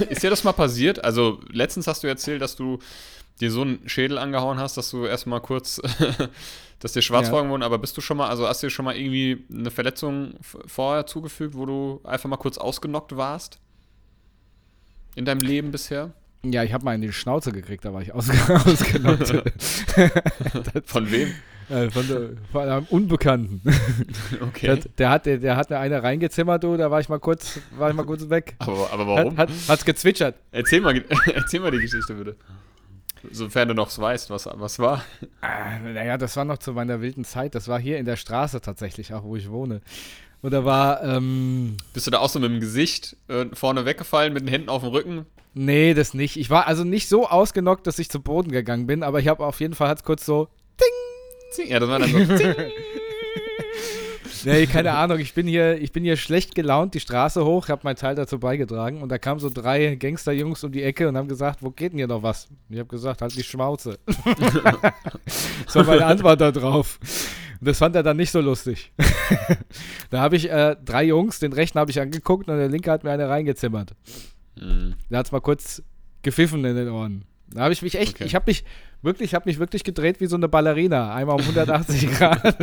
[0.08, 1.04] Ist dir das mal passiert?
[1.04, 2.78] Also, letztens hast du erzählt, dass du
[3.40, 5.80] dir so einen Schädel angehauen hast, dass du erstmal kurz,
[6.78, 8.96] dass dir Schwarzaugen wurden, aber bist du schon mal, also hast du dir schon mal
[8.96, 10.34] irgendwie eine Verletzung
[10.66, 13.58] vorher zugefügt, wo du einfach mal kurz ausgenockt warst?
[15.14, 16.12] In deinem Leben bisher?
[16.44, 19.42] Ja, ich habe mal in die Schnauze gekriegt, da war ich aus ausgenockt.
[20.86, 21.32] Von wem?
[21.72, 23.60] äh, von, der, von einem Unbekannten.
[24.40, 24.66] Okay.
[24.66, 27.60] Der, der, hat, der, der hat mir eine reingezimmert, du, da war ich mal kurz,
[27.76, 28.54] war ich mal kurz weg.
[28.58, 29.36] aber, aber warum?
[29.36, 30.36] Hat, hat, hat's gezwitschert.
[30.50, 31.02] Erzähl, mal,
[31.34, 32.36] erzähl mal die Geschichte bitte.
[33.30, 35.04] Sofern du noch weißt, was, was war.
[35.40, 37.54] Ah, naja, das war noch zu meiner wilden Zeit.
[37.54, 39.80] Das war hier in der Straße tatsächlich, auch wo ich wohne.
[40.40, 44.32] Und da war, ähm, Bist du da auch so mit dem Gesicht äh, vorne weggefallen,
[44.32, 45.26] mit den Händen auf dem Rücken?
[45.54, 46.36] nee, das nicht.
[46.38, 49.44] Ich war also nicht so ausgenockt, dass ich zu Boden gegangen bin, aber ich habe
[49.44, 50.48] auf jeden Fall hat's kurz so,
[51.52, 51.68] Zing.
[51.68, 52.18] Ja, das war dann so.
[54.44, 57.82] Nee, keine Ahnung, ich bin hier, ich bin hier schlecht gelaunt die Straße hoch, habe
[57.84, 61.28] meinen Teil dazu beigetragen und da kamen so drei Gangsterjungs um die Ecke und haben
[61.28, 62.46] gesagt, wo geht denn hier noch was?
[62.46, 63.98] Und ich habe gesagt, halt die Schmauze.
[64.06, 66.98] das war meine Antwort darauf.
[67.60, 68.92] Und das fand er dann nicht so lustig.
[70.10, 73.04] da habe ich äh, drei Jungs, den rechten habe ich angeguckt und der linke hat
[73.04, 73.94] mir eine reingezimmert.
[74.60, 74.94] Mhm.
[75.10, 75.82] Da hat es mal kurz
[76.22, 77.24] gepfiffen in den Ohren.
[77.50, 78.24] Da habe ich mich echt, Okay.
[78.24, 78.64] ich habe mich
[79.02, 82.56] wirklich, ich habe mich wirklich gedreht wie so eine Ballerina, einmal um 180 Grad.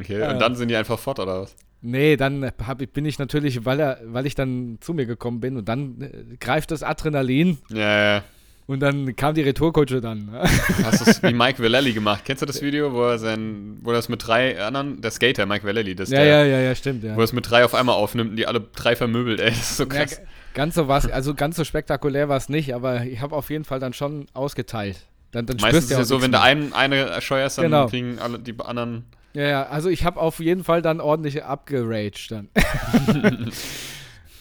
[0.00, 0.30] Okay, Ja.
[0.32, 1.54] und dann sind die einfach fort, oder was?
[1.82, 5.56] Nee, dann hab, bin ich natürlich, weil, er, weil ich dann zu mir gekommen bin
[5.58, 8.24] und dann äh, greift das Adrenalin Ja, ja.
[8.66, 10.30] und dann kam die Retourkutsche dann.
[10.82, 12.22] Hast du es wie Mike Vallely gemacht?
[12.24, 15.44] Kennst du das Video, wo er sein, wo er das mit drei anderen, der Skater,
[15.44, 17.16] Mike Vallely, das ist ja, der, ja, ja, ja, stimmt, ja.
[17.16, 19.58] wo er es mit drei auf einmal aufnimmt und die alle drei vermöbelt, ey, das
[19.72, 20.16] ist so ja krass.
[20.20, 20.22] g-
[20.54, 23.64] ganz so was, also ganz so spektakulär war es nicht, aber ich habe auf jeden
[23.64, 25.00] Fall dann schon ausgeteilt.
[25.32, 26.42] Dann, dann Meistens ist ja so, wenn du mehr.
[26.44, 27.88] einen, eine scheuerst, dann Genau.
[27.88, 29.04] kriegen alle die anderen
[29.34, 32.48] Ja, ja, also ich habe auf jeden Fall dann ordentlich abgeraged dann.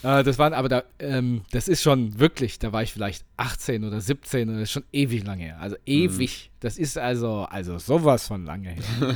[0.04, 3.84] äh, das waren aber da, ähm, das ist schon wirklich, da war ich vielleicht 18
[3.86, 5.58] oder 17 und das ist schon ewig lange her.
[5.60, 6.52] Also ewig.
[6.60, 8.84] Das ist also, also sowas von lange her.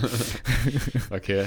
[1.12, 1.46] Okay.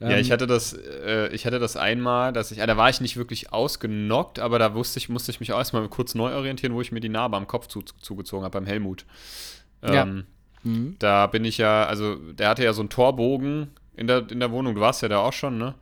[0.00, 2.88] Ja, ich Ähm, hatte das, äh, ich hatte das einmal, dass ich, ah, da war
[2.88, 6.34] ich nicht wirklich ausgenockt, aber da wusste ich, musste ich mich auch erstmal kurz neu
[6.34, 9.04] orientieren, wo ich mir die Narbe am Kopf zu, zugezogen habe beim Helmut.
[9.84, 10.06] Ja.
[10.64, 10.96] Ähm, Mhm.
[10.98, 14.50] Da bin ich ja, also der hatte ja so einen Torbogen in der, in der
[14.50, 14.74] Wohnung.
[14.74, 15.74] Du warst ja da auch schon, ne?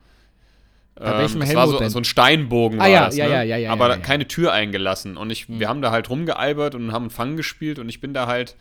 [0.95, 3.31] Bei welchem das war so, so ein Steinbogen Ah, war ja, das, ja, ne?
[3.31, 4.01] ja, ja, ja, Aber ja, ja.
[4.01, 5.15] keine Tür eingelassen.
[5.15, 5.59] Und ich, Mhm.
[5.61, 8.57] wir haben da halt rumgealbert und haben Fang gespielt und ich bin da halt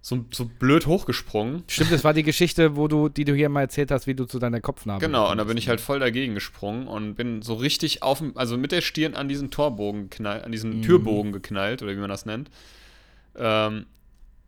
[0.00, 1.64] so, so blöd hochgesprungen.
[1.68, 4.26] Stimmt, das war die Geschichte, wo du, die du hier mal erzählt hast, wie du
[4.26, 7.54] zu deiner Kopfnarbe Genau, und da bin ich halt voll dagegen gesprungen und bin so
[7.54, 10.82] richtig auf, also mit der Stirn an diesen Torbogen geknallt, an diesen Mhm.
[10.82, 12.48] Türbogen geknallt, oder wie man das nennt.
[13.36, 13.86] Ähm,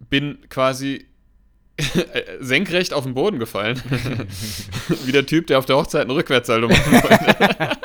[0.00, 1.06] bin quasi
[2.40, 3.80] senkrecht auf den Boden gefallen.
[5.04, 7.78] wie der Typ, der auf der Hochzeit einen Rückwärtssaldo machen wollte.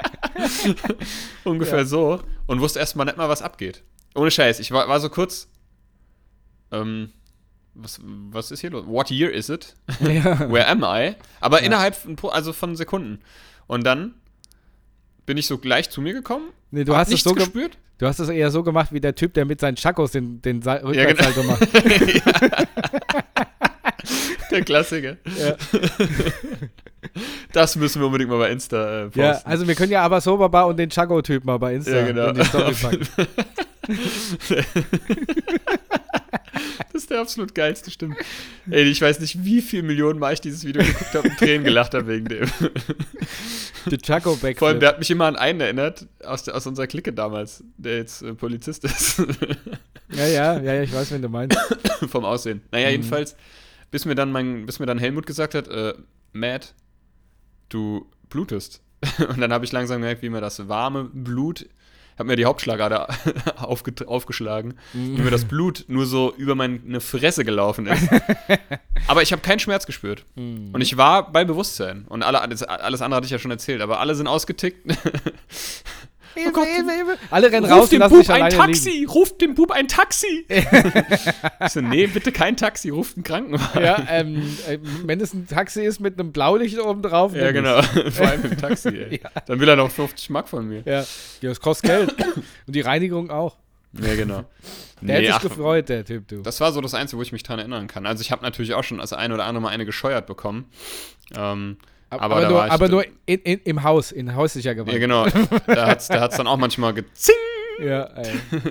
[1.43, 1.85] Ungefähr Ja.
[1.85, 2.21] so.
[2.47, 3.83] Und wusste erstmal nicht mal, was abgeht.
[4.15, 4.59] Ohne Scheiß.
[4.59, 5.47] Ich war, war so kurz.
[6.71, 7.11] Ähm,
[7.75, 8.85] was, was ist hier los?
[8.87, 9.75] What year is it?
[9.99, 10.51] Ja.
[10.51, 11.15] Where am I?
[11.39, 11.65] Aber Ja.
[11.67, 13.19] innerhalb von, also von Sekunden.
[13.67, 14.15] Und dann
[15.25, 16.49] bin ich so gleich zu mir gekommen.
[16.71, 17.77] Nee, du hast, es nichts so ge- gespürt.
[17.97, 20.61] Du hast es eher so gemacht wie der Typ, der mit seinen Chakos den, den
[20.61, 20.89] Sa- genau.
[20.89, 21.67] Rückwärtssalto macht.
[24.51, 25.17] Der Klassiker.
[25.39, 25.55] Ja.
[27.53, 29.19] Das müssen wir unbedingt mal bei Insta äh, posten.
[29.19, 32.27] Ja, also wir können ja aber Soberbar und den Chago-Typ mal bei Insta Ja, genau.
[32.27, 33.07] in die Story packen.
[36.91, 38.15] Das ist der absolut geilste, stimmt.
[38.69, 41.63] Ey, ich weiß nicht, wie viele Millionen Mal ich dieses Video geguckt habe und Tränen
[41.63, 42.47] gelacht habe wegen dem.
[43.87, 46.67] Der chago backflip Vor allem, der hat mich immer an einen erinnert, aus, der, aus
[46.67, 49.19] unserer Clique damals, der jetzt äh, Polizist ist.
[50.09, 51.57] Ja, ja, ja, ja, ich weiß, wen du meinst.
[52.09, 52.61] Vom Aussehen.
[52.71, 52.91] Naja, Mhm.
[52.91, 53.35] jedenfalls,
[53.89, 55.93] bis mir dann mein, bis mir dann Helmut gesagt hat, äh,
[56.31, 56.75] Matt,
[57.69, 58.81] du blutest.
[59.29, 61.67] Und dann habe ich langsam gemerkt, wie mir das warme Blut,
[62.17, 63.07] habe mir die Hauptschlagader
[63.57, 68.09] aufge, aufgeschlagen, wie mir das Blut nur so über meine Fresse gelaufen ist.
[69.07, 70.25] aber ich habe keinen Schmerz gespürt.
[70.35, 70.69] Mhm.
[70.73, 72.05] Und ich war bei Bewusstsein.
[72.07, 74.85] Und alle, alles, alles andere hatte ich ja schon erzählt, aber alle sind ausgetickt.
[76.33, 76.67] Hilfe, Gott.
[76.67, 77.17] Hilfe, Hilfe.
[77.29, 78.89] Alle rennen Ruf raus und dem lassen Bub ein Taxi!
[78.89, 79.09] liegen.
[79.09, 80.45] Ruft dem Bub ein Taxi!
[80.49, 83.83] ich so, nee, bitte kein Taxi, ruft einen Krankenwagen.
[83.83, 87.35] Ja, ähm, äh, wenn es ein Taxi ist mit einem Blaulicht oben drauf.
[87.35, 87.81] Ja, genau.
[88.11, 89.13] Vor allem im Taxi, ey.
[89.23, 89.29] Ja.
[89.45, 90.81] Dann will er noch 50 Mark von mir.
[90.85, 91.01] Ja.
[91.01, 92.15] ja, das kostet Geld.
[92.67, 93.57] und die Reinigung auch.
[93.93, 94.37] Ja, genau.
[94.37, 94.45] Der
[95.01, 96.41] Nee, hätte sich ach, gefreut, der Typ, du.
[96.41, 98.05] das war so das Einzige, wo ich mich dran erinnern kann.
[98.05, 100.65] Also ich habe natürlich auch schon das eine oder andere Mal eine gescheuert bekommen.
[101.35, 101.77] Ähm,
[102.21, 104.93] aber aber nur, aber nur in, in, im Haus, in häuslicher Gewalt.
[104.93, 105.25] ja, genau.
[105.67, 107.35] Da hat es da hat's dann auch manchmal gezing.
[107.81, 108.09] Ja.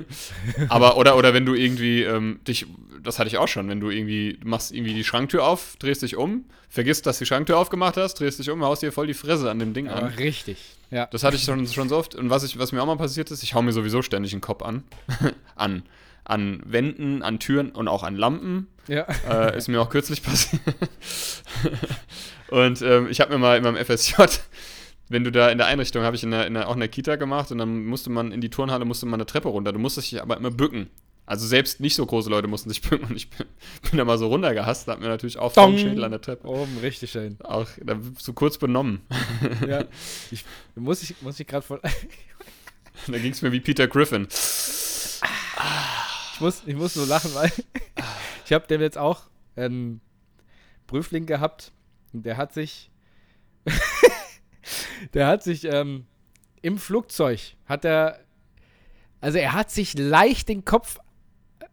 [0.69, 2.67] Aber, oder, oder wenn du irgendwie ähm, dich,
[3.03, 6.03] das hatte ich auch schon, wenn du irgendwie, du machst irgendwie die Schranktür auf, drehst
[6.03, 9.07] dich um, vergisst, dass du die Schranktür aufgemacht hast, drehst dich um, haust dir voll
[9.07, 10.05] die Fresse an dem Ding an.
[10.05, 10.59] Aber richtig.
[10.91, 11.07] Ja.
[11.07, 12.15] Das hatte ich schon, schon so oft.
[12.15, 14.41] Und was, ich, was mir auch mal passiert ist, ich hau mir sowieso ständig den
[14.41, 14.85] Kopf an.
[15.57, 15.83] an.
[16.25, 18.69] An Wänden, an Türen und auch an Lampen.
[18.89, 19.07] Ja.
[19.29, 20.61] Äh, ist mir auch kürzlich passiert.
[22.49, 24.15] und ähm, ich habe mir mal in meinem FSJ,
[25.09, 26.89] wenn du da in der Einrichtung, habe ich in der, in der, auch in der
[26.89, 29.73] Kita gemacht und dann musste man in die Turnhalle, musste man eine Treppe runter.
[29.73, 30.91] Du musstest dich aber immer bücken.
[31.25, 33.47] Also selbst nicht so große Leute mussten sich bücken und ich bin,
[33.91, 36.49] bin da mal so runtergehasst, hab mir natürlich auch vom Schädel an der Treppe.
[36.49, 37.39] Oben, richtig schön.
[37.45, 39.03] Auch da, so kurz benommen.
[39.67, 39.85] Ja.
[40.31, 41.81] Ich, muss ich, muss ich gerade voll.
[43.07, 44.27] Da ging es mir wie Peter Griffin.
[44.29, 45.23] Ich
[46.43, 47.51] muss, ich muss nur lachen, weil
[48.45, 49.23] ich habe dem jetzt auch
[49.57, 50.01] einen
[50.87, 51.73] Prüfling gehabt
[52.13, 52.91] und der hat sich,
[55.15, 56.05] der hat sich ähm,
[56.61, 58.19] im Flugzeug, hat er,
[59.21, 60.99] also er hat sich leicht den Kopf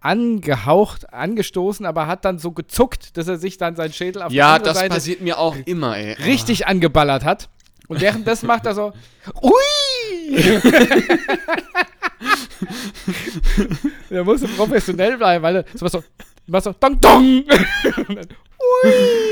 [0.01, 4.37] angehaucht, angestoßen, aber hat dann so gezuckt, dass er sich dann seinen Schädel auf die
[4.37, 6.13] Ja, andere das Seite passiert mir auch immer, ey.
[6.13, 7.49] richtig angeballert hat.
[7.89, 8.93] Und währenddessen macht er so,
[9.41, 9.51] ui!
[14.09, 16.03] der musste professionell bleiben, weil er so was so,
[16.47, 17.43] was so, dong, dong!
[18.07, 18.91] Und dann, ui!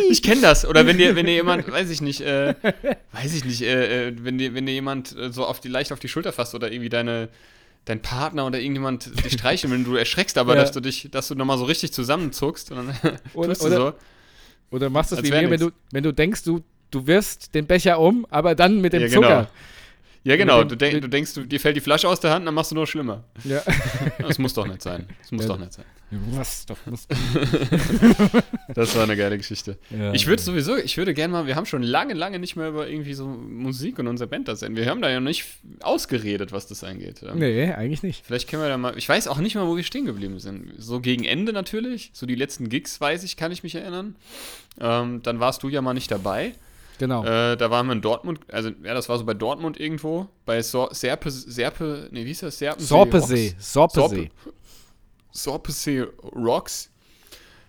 [0.10, 0.66] Ich kenne das.
[0.66, 2.56] Oder wenn dir, wenn dir jemand, weiß ich nicht, äh,
[3.12, 5.92] weiß ich nicht, äh, äh, wenn dir, wenn dir jemand äh, so auf die, leicht
[5.92, 7.30] auf die Schulter fasst oder irgendwie deine,
[7.86, 10.62] dein Partner oder irgendjemand dich streichelt, wenn du erschreckst, aber Ja.
[10.62, 13.76] dass du dich, dass du nochmal so richtig zusammenzuckst und dann Oder- tust du oder-
[13.78, 13.94] so.
[14.70, 17.66] Oder machst du es wie mir, wenn du, wenn du denkst, du, du wirst den
[17.68, 19.28] Becher um, aber dann mit dem Ja, Zucker.
[19.28, 19.48] genau.
[20.24, 20.60] Ja, genau.
[20.60, 22.54] Mit Du, dem- denk, du denkst, du, dir fällt die Flasche aus der Hand, dann
[22.54, 23.24] machst du nur schlimmer.
[23.46, 23.62] Ja.
[24.20, 25.06] Das muss doch nicht sein.
[25.22, 25.48] Das muss Ja.
[25.50, 25.86] doch nicht sein.
[26.32, 26.66] Was?
[26.66, 27.08] Doch, muss.
[28.74, 29.78] Das war eine geile Geschichte.
[29.90, 30.14] Ja.
[30.14, 32.88] Ich würde sowieso, ich würde gerne mal, wir haben schon lange, lange nicht mehr über
[32.88, 35.46] irgendwie so Musik und unser Band das Wir haben da ja noch nicht
[35.82, 37.22] ausgeredet, was das angeht.
[37.36, 38.26] Nee, eigentlich nicht.
[38.26, 40.74] Vielleicht können wir da mal, ich weiß auch nicht mal, wo wir stehen geblieben sind.
[40.78, 44.16] So gegen Ende natürlich, so die letzten Gigs, weiß ich, kann ich mich erinnern.
[44.80, 46.54] Ähm, dann warst du ja mal nicht dabei.
[47.00, 47.24] Genau.
[47.24, 50.62] Äh, da waren wir in Dortmund, also ja, das war so bei Dortmund irgendwo, bei
[50.62, 52.58] Sor Serpe, Serpe, nee, wie hieß das?
[52.58, 53.48] Serpensee Sorpesee.
[53.54, 53.74] Rocks.
[53.74, 54.32] Sorpesee.
[55.32, 56.02] Sorpesee
[56.36, 56.90] Rocks.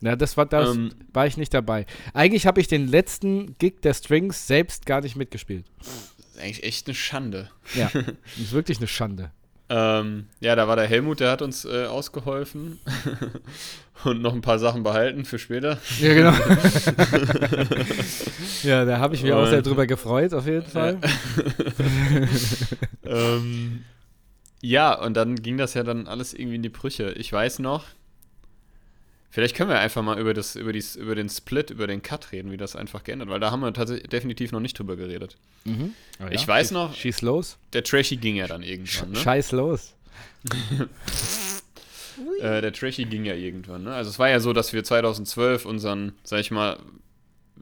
[0.00, 0.92] Ja, das war das, Ähm.
[1.12, 1.84] war ich nicht dabei.
[2.14, 5.66] Eigentlich habe ich den letzten Gig der Strings selbst gar nicht mitgespielt.
[5.78, 7.50] Das ist eigentlich echt eine Schande.
[7.74, 7.90] Ja,
[8.38, 9.32] ist wirklich eine Schande.
[9.70, 12.78] Ähm, ja, da war der Helmut, der hat uns äh, ausgeholfen
[14.04, 15.76] und noch ein paar Sachen behalten für später.
[16.00, 16.32] Ja, genau.
[18.62, 20.96] ja, da habe ich mich auch Und- sehr drüber gefreut, auf jeden Fall.
[23.04, 23.84] ähm,
[24.60, 27.12] ja, und dann ging das ja dann alles irgendwie in die Brüche.
[27.12, 27.84] Ich weiß noch,
[29.30, 32.32] vielleicht können wir einfach mal über, das, über, dies, über den Split, über den Cut
[32.32, 35.36] reden, wie das einfach geändert, weil da haben wir tatsächlich definitiv noch nicht drüber geredet.
[35.64, 35.92] Mhm.
[36.18, 37.58] Ah, Ich weiß noch- Schieß los.
[37.72, 39.18] Der Trashy ging ja dann irgendwann, ne?
[39.18, 39.94] Scheiß los.
[42.40, 43.94] Äh, der Trashy ging ja irgendwann, ne?
[43.94, 46.78] Also es war ja so, dass wir 2012 unseren, sag ich mal,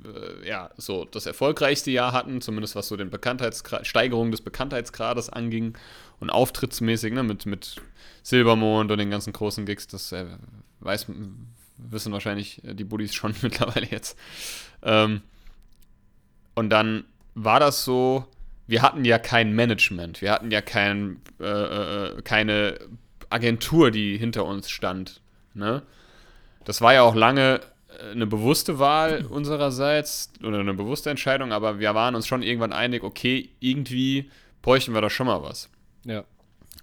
[0.03, 5.29] äh, ja, so das erfolgreichste Jahr hatten, zumindest was so den Bekanntheitsgrad, Steigerung des Bekanntheitsgrades
[5.29, 5.77] anging
[6.21, 7.77] und auftrittsmäßig, ne, mit, mit
[8.23, 10.25] Silbermond und den ganzen großen Gigs, das äh,
[10.81, 11.07] weiß,
[11.79, 14.19] wissen wahrscheinlich äh, die Buddies schon mittlerweile jetzt.
[14.83, 15.23] Ähm,
[16.55, 18.25] und dann war das so,
[18.67, 22.79] wir hatten ja kein Management, wir hatten ja kein, äh, äh, keine
[23.31, 25.21] Agentur, die hinter uns stand.
[25.55, 25.83] Ne?
[26.65, 31.79] Das war ja auch lange äh, eine bewusste Wahl unsererseits oder eine bewusste Entscheidung, aber
[31.79, 34.31] wir waren uns schon irgendwann einig, okay, irgendwie
[34.63, 35.69] bräuchten wir da schon mal was.
[36.05, 36.25] Ja.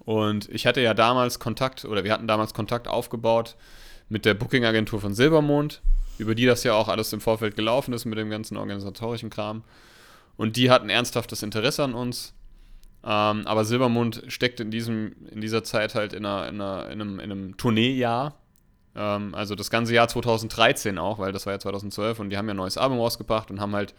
[0.06, 3.56] Und ich hatte ja damals Kontakt, oder wir hatten damals Kontakt aufgebaut
[4.14, 5.82] mit der Booking-Agentur von Silbermond,
[6.20, 9.64] über die das ja auch alles im Vorfeld gelaufen ist mit dem ganzen organisatorischen Kram.
[10.38, 12.36] Und die hatten ernsthaftes Interesse an uns.
[13.04, 17.02] Ähm, aber Silbermond steckt in, diesem, in dieser Zeit halt in, einer, in, einer, in
[17.02, 18.36] einem, in einem Tourneejahr.
[18.96, 22.48] Ähm, also das ganze Jahr 2013 auch, weil das war ja 2012 und die haben
[22.48, 23.96] ja ein neues Album rausgebracht und haben halt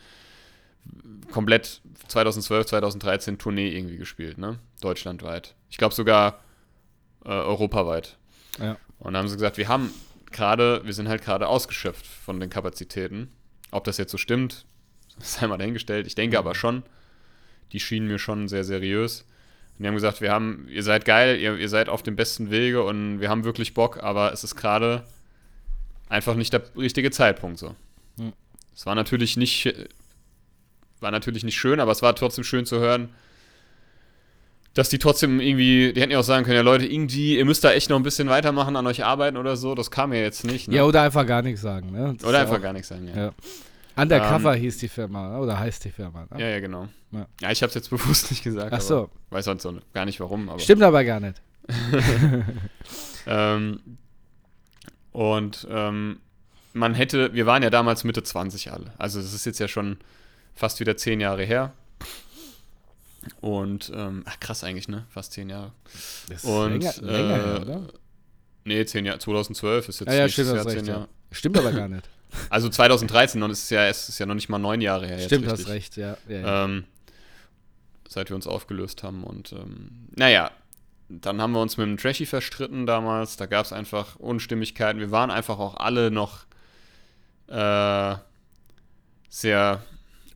[1.32, 4.60] komplett 2012, 2013 Tournee irgendwie gespielt, ne?
[4.80, 5.56] Deutschlandweit.
[5.70, 6.38] Ich glaube sogar
[7.24, 8.16] äh, europaweit.
[8.60, 8.76] Ja.
[9.04, 9.92] Und dann haben sie gesagt, wir haben
[10.32, 13.30] gerade, wir sind halt gerade ausgeschöpft von den Kapazitäten.
[13.70, 14.64] Ob das jetzt so stimmt,
[15.18, 16.06] sei mal dahingestellt.
[16.08, 16.82] Ich denke aber schon.
[17.72, 19.22] Die schienen mir schon sehr seriös.
[19.76, 22.50] Und die haben gesagt, wir haben, ihr seid geil, ihr, ihr seid auf dem besten
[22.50, 25.04] Wege und wir haben wirklich Bock, aber es ist gerade
[26.08, 27.74] einfach nicht der richtige Zeitpunkt so.
[28.18, 28.32] Hm.
[28.72, 29.74] Es war natürlich nicht,
[31.00, 33.08] war natürlich nicht schön, aber es war trotzdem schön zu hören,
[34.74, 37.62] dass die trotzdem irgendwie, die hätten ja auch sagen können, ja Leute, irgendwie, ihr müsst
[37.64, 39.74] da echt noch ein bisschen weitermachen, an euch arbeiten oder so.
[39.74, 40.68] Das kam ja jetzt nicht.
[40.68, 40.76] Ne?
[40.76, 41.90] Ja, oder einfach gar nichts sagen.
[41.92, 42.16] Ne?
[42.26, 43.26] Oder einfach auch- gar nichts sagen, ja.
[43.26, 43.32] Ja.
[43.96, 46.26] Undercover hieß die Firma, oder heißt die Firma.
[46.32, 46.40] Ne?
[46.40, 46.88] Ja, ja, genau.
[47.12, 47.26] Ja.
[47.40, 48.72] Ja, ich hab's jetzt bewusst nicht gesagt.
[48.72, 49.08] Ach so.
[49.30, 50.58] Weiß sonst so gar nicht warum, aber.
[50.58, 51.40] Stimmt aber gar nicht.
[53.26, 53.80] Ähm,
[55.12, 56.18] und ähm,
[56.72, 58.92] man hätte, wir waren ja damals Mitte 20 alle.
[58.98, 59.98] Also das ist jetzt ja schon
[60.54, 61.72] fast wieder zehn Jahre her.
[63.40, 65.06] Und ähm, ach, krass eigentlich, ne?
[65.10, 65.72] Fast zehn Jahre.
[66.28, 67.80] Das ist Und, länger, länger her, äh, oder?
[68.64, 70.86] Nee, zehn Jahre, 2012 ist jetzt Ja, ja, stimmt, hast Jahr recht.
[70.86, 70.94] Ja.
[70.94, 71.08] Jahre.
[71.30, 72.08] Stimmt aber gar nicht.
[72.50, 75.18] Also 2013 und es ist ja, es ist ja noch nicht mal neun Jahre her.
[75.18, 75.72] jetzt Stimmt, hast richtig.
[75.72, 76.16] recht, ja.
[76.28, 76.64] ja, ja.
[76.64, 76.84] Ähm,
[78.08, 79.22] seit wir uns aufgelöst haben.
[79.22, 80.50] Und ähm, naja,
[81.08, 83.36] dann haben wir uns mit dem Trashy verstritten damals.
[83.36, 84.98] Da gab es einfach Unstimmigkeiten.
[85.00, 86.44] Wir waren einfach auch alle noch
[87.48, 88.16] äh,
[89.28, 89.82] sehr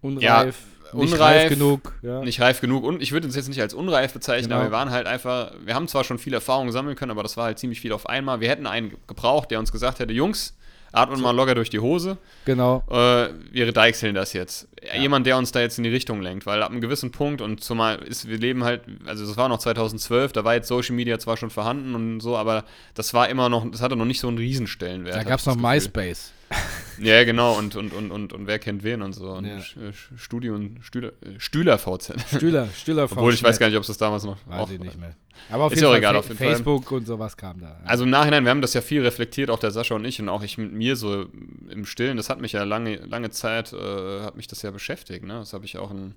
[0.00, 1.92] unreif, nicht unreif, reif genug.
[2.02, 2.20] Ja.
[2.22, 2.84] nicht reif genug.
[2.84, 4.60] Und ich würde uns jetzt nicht als unreif bezeichnen, Genau.
[4.60, 7.36] aber wir waren halt einfach, wir haben zwar schon viel Erfahrung sammeln können, aber das
[7.36, 8.40] war halt ziemlich viel auf einmal.
[8.40, 10.54] Wir hätten einen gebraucht, der uns gesagt hätte, Jungs,
[10.92, 12.16] atmet mal locker durch die Hose.
[12.46, 12.82] Genau.
[12.90, 14.68] äh, wir deichseln das jetzt.
[14.98, 17.62] Jemand, der uns da jetzt in die Richtung lenkt, weil ab einem gewissen Punkt und
[17.62, 21.18] zumal ist, wir leben halt, also das war noch 2012, da war jetzt Social Media
[21.18, 24.28] zwar schon vorhanden und so, aber das war immer noch, das hatte noch nicht so
[24.28, 25.16] einen Riesenstellenwert.
[25.16, 25.56] Da gab es noch.
[25.56, 26.32] MySpace.
[27.00, 29.30] Ja, genau, und, und, und, und, und wer kennt wen und so.
[29.30, 29.60] Und Ja.
[30.16, 32.14] Studio und Stühler, äh, Stühler VZ.
[32.36, 34.78] Stühler, Stühler Obwohl ich weiß gar nicht, ob es das damals noch Weiß auch ich
[34.78, 35.14] nicht mehr.
[35.50, 36.48] Aber auf Ist jeden Fall egal, auf jeden Fall.
[36.48, 37.80] Facebook und sowas kam da.
[37.84, 40.28] Also im Nachhinein, wir haben das ja viel reflektiert, auch der Sascha und ich und
[40.28, 41.26] auch ich mit mir so
[41.70, 42.16] im Stillen.
[42.16, 45.24] Das hat mich ja lange, lange Zeit, äh, hat mich das ja beschäftigt.
[45.24, 45.34] Ne?
[45.34, 46.14] Das habe ich auch in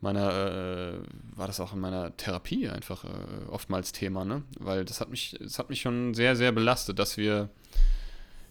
[0.00, 0.92] meiner, äh,
[1.36, 3.08] war das auch in meiner Therapie einfach äh,
[3.50, 4.42] oftmals Thema, ne?
[4.58, 7.48] Weil das hat mich, das hat mich schon sehr, sehr belastet, dass wir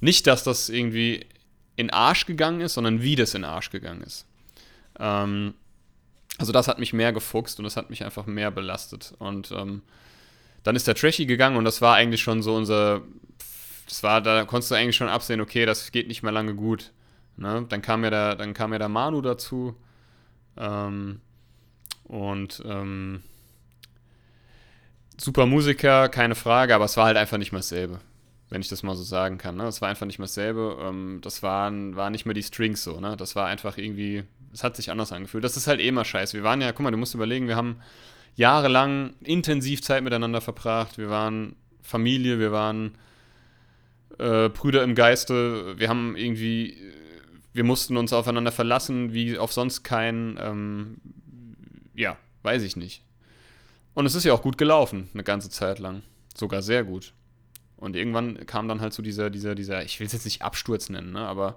[0.02, 1.26] nicht, dass das irgendwie
[1.78, 4.26] in Arsch gegangen ist, sondern wie das in Arsch gegangen ist.
[5.00, 5.54] Ähm,
[6.40, 9.14] Also das hat mich mehr gefuchst und das hat mich einfach mehr belastet.
[9.18, 9.82] Und ähm,
[10.64, 13.02] dann ist der Trashy gegangen und das war eigentlich schon so unser,
[13.88, 16.92] das war, da konntest du eigentlich schon absehen, okay, das geht nicht mehr lange gut.
[17.38, 17.66] Ne?
[17.70, 19.76] Dann kam ja der, dann kam ja der Manu dazu.
[20.58, 21.22] Ähm,
[22.04, 23.24] und ähm,
[25.18, 28.00] super Musiker, keine Frage, aber es war halt einfach nicht mehr dasselbe,
[28.50, 29.58] wenn ich das mal so sagen kann.
[29.58, 29.66] Ne?
[29.66, 30.78] Es war einfach nicht mehr dasselbe.
[30.82, 33.00] Ähm, das waren, war nicht mehr die Strings so.
[33.00, 33.18] Ne?
[33.18, 35.44] Das war einfach irgendwie, es hat sich anders angefühlt.
[35.44, 36.34] Das ist halt eh immer scheiße.
[36.38, 37.82] Wir waren ja, guck mal, du musst überlegen, wir haben
[38.36, 40.98] jahrelang intensiv Zeit miteinander verbracht.
[40.98, 42.98] Wir waren Familie, wir waren
[44.18, 45.78] äh, Brüder im Geiste.
[45.78, 46.78] Wir haben irgendwie,
[47.54, 51.02] wir mussten uns aufeinander verlassen, wie auf sonst kein, ähm,
[51.96, 53.04] ja, weiß ich nicht.
[53.94, 56.04] Und es ist ja auch gut gelaufen, eine ganze Zeit lang.
[56.36, 57.14] Sogar sehr gut.
[57.78, 60.90] Und irgendwann kam dann halt so dieser, dieser, dieser, ich will es jetzt nicht Absturz
[60.90, 61.56] nennen, ne, aber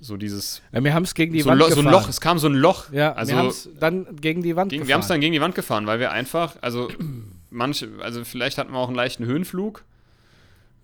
[0.00, 0.62] so dieses.
[0.72, 1.86] Ja, wir haben es gegen die so Wand Lo- so gefahren.
[1.86, 2.90] ein Loch, es kam so ein Loch.
[2.92, 4.88] Ja, also wir haben es dann gegen die Wand gegen, gefahren.
[4.88, 6.88] wir haben es dann gegen die Wand gefahren, weil wir einfach, also
[7.50, 9.84] manche, also vielleicht hatten wir auch einen leichten Höhenflug.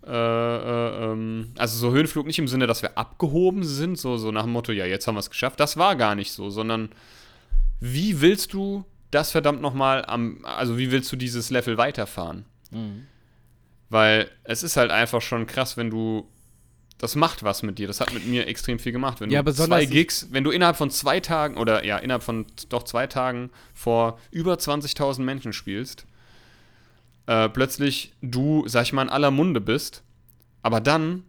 [0.05, 4.33] Äh, äh, ähm, also so Höhenflug nicht im Sinne, dass wir abgehoben sind, so, so
[4.33, 5.61] nach dem Motto, ja, jetzt haben wir es geschafft.
[5.61, 6.88] Das war gar nicht so, sondern
[7.81, 12.46] wie willst du das verdammt nochmal am, also wie willst du dieses Level weiterfahren?
[12.70, 13.07] Mhm.
[13.93, 16.27] Weil es ist halt einfach schon krass, wenn du.
[16.97, 17.87] Das macht was mit dir.
[17.87, 19.21] Das hat mit mir extrem viel gemacht.
[19.21, 22.47] Wenn Ja, du zwei Gigs, wenn du innerhalb von zwei Tagen oder ja, innerhalb von
[22.71, 26.07] doch zwei Tagen vor über 20.000 Menschen spielst,
[27.27, 30.03] äh, plötzlich du, sag ich mal, in aller Munde bist,
[30.63, 31.25] aber dann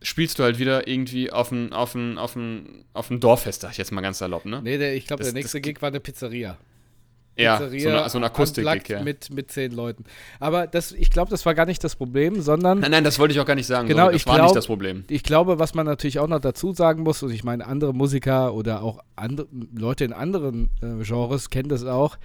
[0.00, 3.72] spielst du halt wieder irgendwie auf ein, auf ein, auf ein, auf ein Dorffest, sag
[3.72, 4.60] ich jetzt mal ganz salopp, ne?
[4.62, 6.56] Nee, der, ich glaube, der nächste Gig war eine Pizzeria.
[7.36, 9.02] Ja, so eine, so ein Akustik-Gig, unplugged ja.
[9.02, 10.04] mit, mit zehn Leuten.
[10.38, 13.34] Aber das, ich glaube, das war gar nicht das Problem, sondern Nein, nein, das wollte
[13.34, 13.88] ich auch gar nicht sagen.
[13.88, 15.04] Genau, sorry, das ich war glaub- nicht das Problem.
[15.08, 18.54] ich glaube, was man natürlich auch noch dazu sagen muss, und ich meine, andere Musiker
[18.54, 22.18] oder auch andere, Leute in anderen äh, Genres kennen das auch,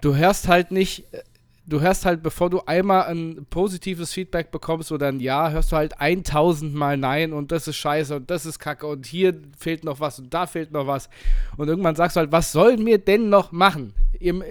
[0.00, 1.22] du hörst halt nicht, äh,
[1.68, 5.76] du hörst halt, bevor du einmal ein positives Feedback bekommst oder ein Ja, hörst du
[5.76, 9.84] halt 1000 Mal Nein und das ist scheiße und das ist kacke und hier fehlt
[9.84, 11.08] noch was und da fehlt noch was.
[11.56, 13.92] Und irgendwann sagst du halt, was sollen wir denn noch machen?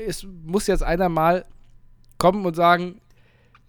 [0.07, 1.45] Es muss jetzt einer mal
[2.17, 3.01] kommen und sagen,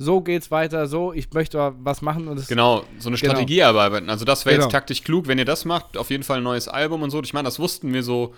[0.00, 3.32] so geht's weiter, so, ich möchte was machen und es Genau, so eine Genau.
[3.32, 4.08] Strategie erarbeiten.
[4.10, 4.66] Also das wäre Genau.
[4.66, 5.96] jetzt taktisch klug, wenn ihr das macht.
[5.96, 7.20] Auf jeden Fall ein neues Album und so.
[7.22, 8.32] Ich meine, das wussten wir so,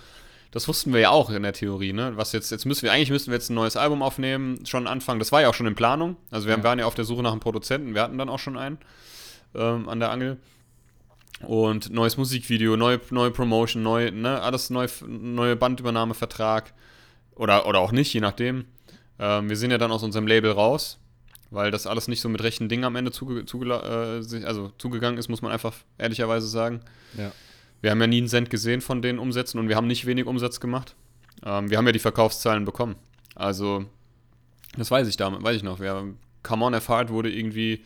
[0.53, 2.13] das wussten wir ja auch in der Theorie, ne?
[2.17, 5.19] Was jetzt, jetzt müssen wir, eigentlich müssten wir jetzt ein neues Album aufnehmen, schon anfangen.
[5.21, 6.17] Das war ja auch schon in Planung.
[6.31, 6.65] Also wir Ja.
[6.65, 7.95] waren ja auf der Suche nach einem Produzenten.
[7.95, 8.79] Wir hatten dann auch schon einen
[9.55, 10.39] ähm, an der Angel.
[11.47, 16.75] Und neues Musikvideo, neue, neue Promotion, neu, ne, alles neu, neue Bandübernahmevertrag.
[17.35, 18.67] Oder, oder auch nicht, je nachdem.
[19.19, 20.99] Ähm, wir sind ja dann aus unserem Label raus,
[21.51, 25.19] weil das alles nicht so mit rechten Dingen am Ende zuge, zugela- äh, also zugegangen
[25.19, 26.81] ist, muss man einfach ehrlicherweise sagen.
[27.17, 27.33] Ja.
[27.81, 30.27] Wir haben ja nie einen Cent gesehen von den Umsätzen und wir haben nicht wenig
[30.27, 30.95] Umsatz gemacht.
[31.45, 32.97] Ähm, wir haben ja die Verkaufszahlen bekommen.
[33.35, 33.87] Also,
[34.77, 35.81] das weiß ich damit, weiß ich noch.
[35.81, 37.85] Wir, Come On Hard wurde irgendwie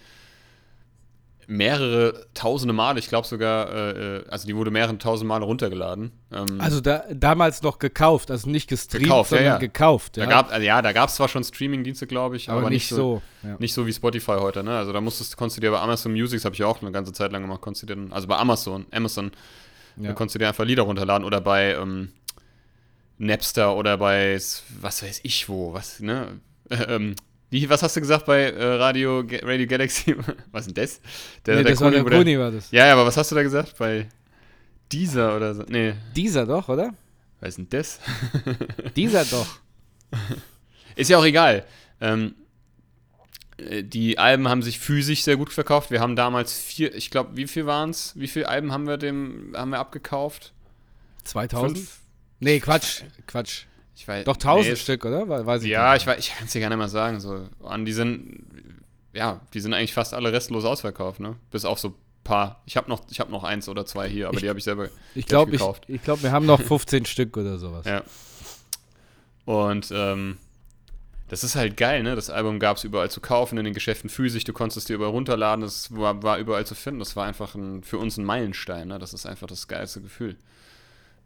[1.47, 6.13] mehrere tausende Male, ich glaube sogar, äh, äh, also die wurde mehrere tausend Male runtergeladen.
[6.33, 9.59] Ähm, Also da, damals noch gekauft, also nicht gestreamt, Gekauft, ja, sondern ja.
[9.59, 10.17] gekauft.
[10.17, 12.89] da Ja, gab, also ja, da gab es zwar schon Streaming-Dienste, glaube ich, aber, nicht
[12.89, 13.23] so.
[13.43, 13.57] ja.
[13.59, 14.77] Nicht so wie Spotify heute, ne?
[14.77, 17.13] Also da musstest, konntest du dir bei Amazon Music, das habe ich auch eine ganze
[17.13, 19.31] Zeit lang gemacht, konntest du dir also bei Amazon, Amazon,
[19.97, 20.09] Ja.
[20.09, 22.11] da konntest du dir einfach Lieder runterladen oder bei ähm,
[23.19, 24.35] Napster oder bei
[24.81, 26.41] was weiß ich wo, was, ne?
[26.71, 27.15] ähm,
[27.51, 30.17] wie, was hast du gesagt bei äh, Radio, Radio Galaxy?
[30.53, 31.01] was ist denn das?
[31.47, 32.71] nee, das war Kuni, der der- Kuni, war das.
[32.73, 33.77] Ja, ja, aber was hast du da gesagt?
[33.79, 34.09] Bei
[34.91, 35.63] dieser oder so?
[35.69, 36.93] Nee, Dieser doch, oder?
[37.41, 38.01] was ist denn das?
[38.97, 39.47] Dieser doch.
[40.97, 41.65] Ist ja auch egal.
[42.01, 42.44] Ähm, äh,
[43.59, 45.91] die Alben haben sich physisch sehr gut verkauft.
[45.91, 48.13] Wir haben damals vier, ich glaube, wie viel waren es?
[48.17, 50.53] Wie viele Alben haben wir dem, haben wir abgekauft?
[51.25, 51.79] 2000?
[51.79, 51.97] Fünf?
[52.41, 53.63] Nee, Quatsch, Quatsch.
[53.97, 55.29] Ich weiß, Doch 1000 nee, Stück, oder?
[55.29, 56.07] We- Weiß ich Ja, nicht.
[56.07, 57.21] ich, ich kann es dir gar nicht mal sagen.
[57.21, 57.49] So.
[57.63, 58.45] An die sind,
[59.13, 61.37] ja, die sind eigentlich fast alle restlos ausverkauft, ne?
[61.53, 62.61] Bis auf so ein paar.
[62.67, 64.65] Ich habe noch, ich hab noch eins oder zwei hier, aber Ich- die habe ich
[64.65, 64.89] selber.
[65.15, 65.85] Ich hab glaube, ich, gekauft.
[65.87, 67.87] ich glaub, wir haben noch 15 Stück oder sowas.
[67.87, 68.03] Ja.
[69.45, 70.39] Und ähm,
[71.35, 72.15] das ist halt geil, ne?
[72.15, 74.95] Das Album gab es überall zu kaufen, in den Geschäften physisch, du konntest es dir
[74.95, 77.01] überall runterladen, das war, war überall zu finden.
[77.01, 79.01] Das war einfach ein, für uns ein Meilenstein, ne?
[79.01, 80.37] Das ist einfach das geilste Gefühl.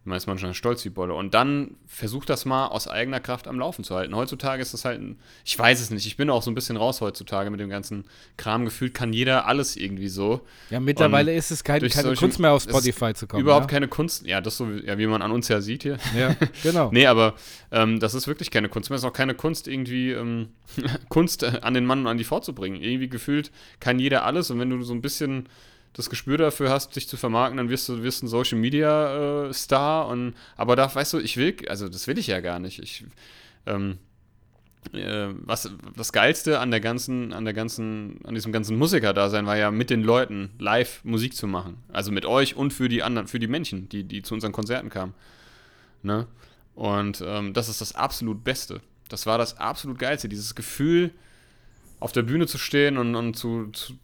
[0.04, 1.12] Man ist manchmal stolz wie Bolle.
[1.12, 4.14] Und dann versuch das mal aus eigener Kraft am Laufen zu halten.
[4.16, 6.78] Heutzutage ist das halt ein, ich weiß es nicht, ich bin auch so ein bisschen
[6.78, 8.04] raus heutzutage mit dem ganzen
[8.38, 8.64] Kram.
[8.64, 10.40] Gefühlt kann jeder alles irgendwie so.
[10.70, 13.42] Ja, mittlerweile Und ist es kein, keine solche- Kunst mehr auf Spotify zu kommen.
[13.42, 13.76] Überhaupt ja?
[13.76, 15.98] keine Kunst, ja, das so, ja, wie man an uns ja sieht hier.
[16.16, 16.90] Ja, genau.
[16.92, 17.34] Nee, aber
[17.70, 18.96] ähm, das ist wirklich keine Kunst mehr.
[18.96, 20.48] Es ist auch keine Kunst, irgendwie ähm,
[21.10, 22.80] Kunst äh, an den Mann und an die Frau zu bringen.
[22.82, 25.48] Irgendwie gefühlt kann jeder alles und wenn du so ein bisschen
[25.98, 29.52] das Gespür dafür hast, dich zu vermarkten, dann wirst du wirst ein Social Media äh,
[29.52, 32.78] Star und aber da weißt du, ich will, also das will ich ja gar nicht.
[32.78, 33.04] Ich
[33.66, 33.98] ähm,
[34.92, 39.56] äh, was das geilste an der ganzen an der ganzen an diesem ganzen Musiker-Dasein war
[39.56, 43.26] ja mit den Leuten live Musik zu machen, also mit euch und für die anderen,
[43.26, 45.14] für die Menschen, die die zu unseren Konzerten kamen.
[46.02, 46.26] Ne?
[46.74, 48.80] Und ähm, das ist das absolut Beste.
[49.08, 51.10] Das war das absolut Geilste, dieses Gefühl,
[52.00, 53.94] auf der Bühne zu stehen und, und zu, zu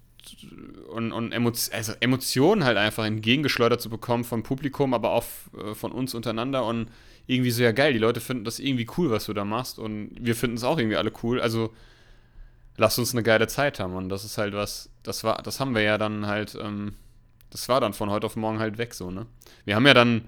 [0.88, 1.32] und, und
[1.72, 5.24] also Emotionen halt einfach entgegengeschleudert zu bekommen vom Publikum, aber auch
[5.58, 6.88] äh, von uns untereinander und
[7.26, 10.10] irgendwie so, ja geil, die Leute finden das irgendwie cool, was du da machst und
[10.18, 11.72] wir finden es auch irgendwie alle cool, also
[12.76, 15.74] lass uns eine geile Zeit haben und das ist halt was, das war, das haben
[15.74, 16.94] wir ja dann halt, ähm,
[17.50, 19.26] das war dann von heute auf morgen halt weg so, ne.
[19.64, 20.22] Wir haben ja dann,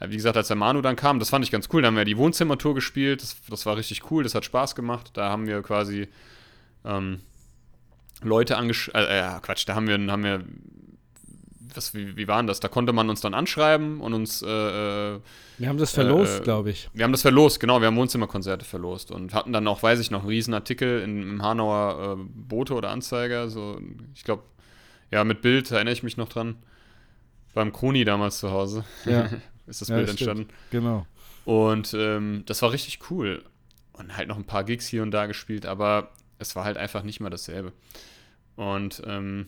[0.00, 2.04] wie gesagt, als der Manu dann kam, das fand ich ganz cool, da haben wir
[2.04, 5.62] die Wohnzimmertour gespielt, das, das war richtig cool, das hat Spaß gemacht, da haben wir
[5.62, 6.08] quasi,
[6.84, 7.20] ähm,
[8.22, 10.44] Leute angeschrieben, äh, äh, Quatsch, da haben wir, haben wir
[11.76, 12.60] was, wie, wie waren das?
[12.60, 14.42] Da konnte man uns dann anschreiben und uns.
[14.42, 15.20] Äh, äh
[15.58, 16.88] wir haben das verlost, äh, glaube ich.
[16.94, 17.80] Wir haben das verlost, genau.
[17.80, 21.42] Wir haben Wohnzimmerkonzerte verlost und hatten dann auch, weiß ich noch, einen Riesenartikel in, im
[21.42, 23.50] Hanauer äh, Bote oder Anzeiger.
[23.50, 23.80] So,
[24.14, 24.42] ich glaube,
[25.10, 26.56] ja, mit Bild erinnere ich mich noch dran.
[27.52, 29.28] Beim Kroni damals zu Hause ja.
[29.66, 30.48] ist das ja, Bild das entstanden.
[30.70, 31.06] Genau.
[31.44, 33.42] Und ähm, das war richtig cool.
[33.92, 36.10] Und halt noch ein paar Gigs hier und da gespielt, aber
[36.40, 37.72] es war halt einfach nicht mehr dasselbe.
[38.56, 39.46] Und ähm,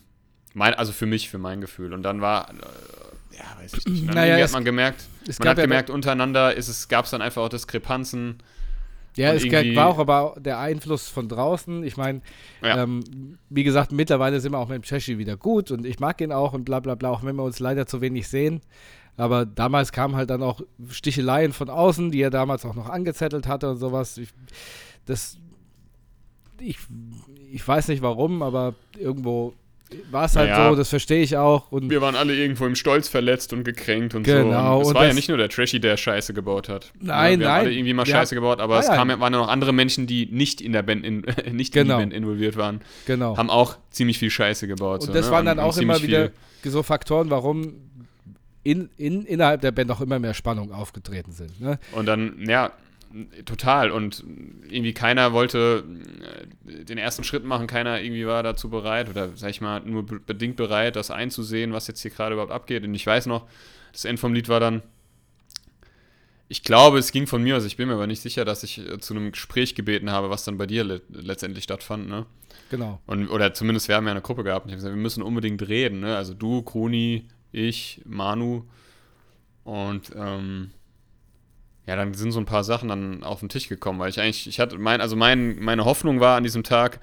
[0.55, 1.93] mein, also für mich, für mein Gefühl.
[1.93, 4.09] Und dann war, äh, ja, weiß ich nicht.
[4.09, 7.05] Dann Naja, hat man gemerkt, es man gab hat ja gemerkt, untereinander ist es, gab
[7.07, 8.39] es dann einfach auch Diskrepanzen.
[9.15, 11.85] Ja, es war auch aber der Einfluss von draußen.
[11.85, 12.23] Ich meine,
[12.63, 12.83] Ja.
[12.83, 16.21] ähm, wie gesagt, mittlerweile sind wir auch mit dem Cheshi wieder gut und ich mag
[16.23, 18.63] ihn auch und bla bla bla, auch wenn wir uns leider zu wenig sehen.
[19.19, 23.47] Aber damals kamen halt dann auch Sticheleien von außen, die er damals auch noch angezettelt
[23.47, 24.17] hatte und sowas.
[24.17, 24.31] Ich,
[25.05, 25.37] das,
[26.65, 26.79] ich,
[27.53, 29.55] ich weiß nicht warum, aber irgendwo
[30.11, 30.71] war es halt Naja.
[30.71, 31.71] so, das verstehe ich auch.
[31.71, 34.77] Und Wir waren alle irgendwo im Stolz verletzt und gekränkt und Genau, so.
[34.77, 36.93] Und es und war ja nicht nur der Trashy, der Scheiße gebaut hat.
[37.01, 37.67] Nein, wir haben nein.
[37.67, 40.27] alle irgendwie mal Scheiße gebaut, aber es Nein, kam, waren ja noch andere Menschen, die
[40.27, 41.95] nicht in der Band, in, nicht Genau.
[41.95, 43.37] in die Band involviert waren, genau.
[43.37, 45.01] haben auch ziemlich viel Scheiße gebaut.
[45.03, 45.33] Und so, das ne?
[45.33, 46.31] waren dann auch immer wieder
[46.65, 47.75] so Faktoren, warum
[48.63, 51.61] in, in, innerhalb der Band auch immer mehr Spannungen aufgetreten sind.
[51.61, 51.79] Ne?
[51.93, 52.73] Und dann, ja,
[53.45, 53.91] total.
[53.91, 54.25] Und
[54.69, 55.85] irgendwie keiner wollte
[56.67, 60.05] äh, den ersten Schritt machen, keiner irgendwie war dazu bereit oder, sag ich mal, nur
[60.05, 62.85] be bedingt bereit, das einzusehen, was jetzt hier gerade überhaupt abgeht.
[62.85, 63.47] Und ich weiß noch,
[63.93, 64.83] das Ende vom Lied war dann,
[66.49, 68.79] ich glaube, es ging von mir aus, ich bin mir aber nicht sicher, dass ich
[68.79, 72.27] äh, zu einem Gespräch gebeten habe, was dann bei dir le letztendlich stattfand, ne?
[72.71, 73.01] Genau.
[73.07, 75.23] Und, oder zumindest, wir haben ja eine Gruppe gehabt und ich habe gesagt, wir müssen
[75.23, 76.17] unbedingt reden, ne?
[76.17, 78.65] Also du, Kroni, ich, Manu
[79.65, 80.71] und ähm,
[81.87, 84.47] ja, dann sind so ein paar Sachen dann auf den Tisch gekommen, weil ich eigentlich,
[84.47, 87.01] ich hatte mein, also mein, meine Hoffnung war an diesem Tag,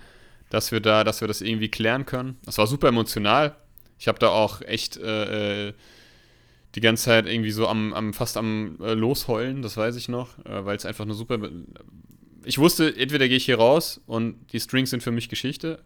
[0.49, 2.38] dass wir da, dass wir das irgendwie klären können.
[2.45, 3.55] Das war super emotional.
[3.97, 5.73] Ich habe da auch echt äh, äh,
[6.75, 10.38] die ganze Zeit irgendwie so am, am fast am äh, Losheulen, das weiß ich noch,
[10.45, 11.38] äh, weil es einfach eine super.
[12.45, 15.84] Ich wusste, entweder gehe ich hier raus und die Strings sind für mich Geschichte,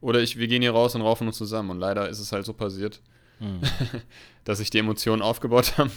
[0.00, 1.70] oder ich, wir gehen hier raus und raufen uns zusammen.
[1.70, 3.00] Und leider ist es halt so passiert,
[4.44, 5.90] dass sich die Emotionen aufgebaut haben.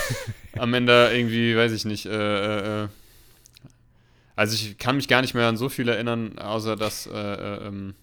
[0.58, 2.88] Am Ende irgendwie, weiß ich nicht, äh, äh,
[4.36, 7.66] also ich kann mich gar nicht mehr an so viel erinnern, außer dass, äh, äh,
[7.68, 7.94] ähm,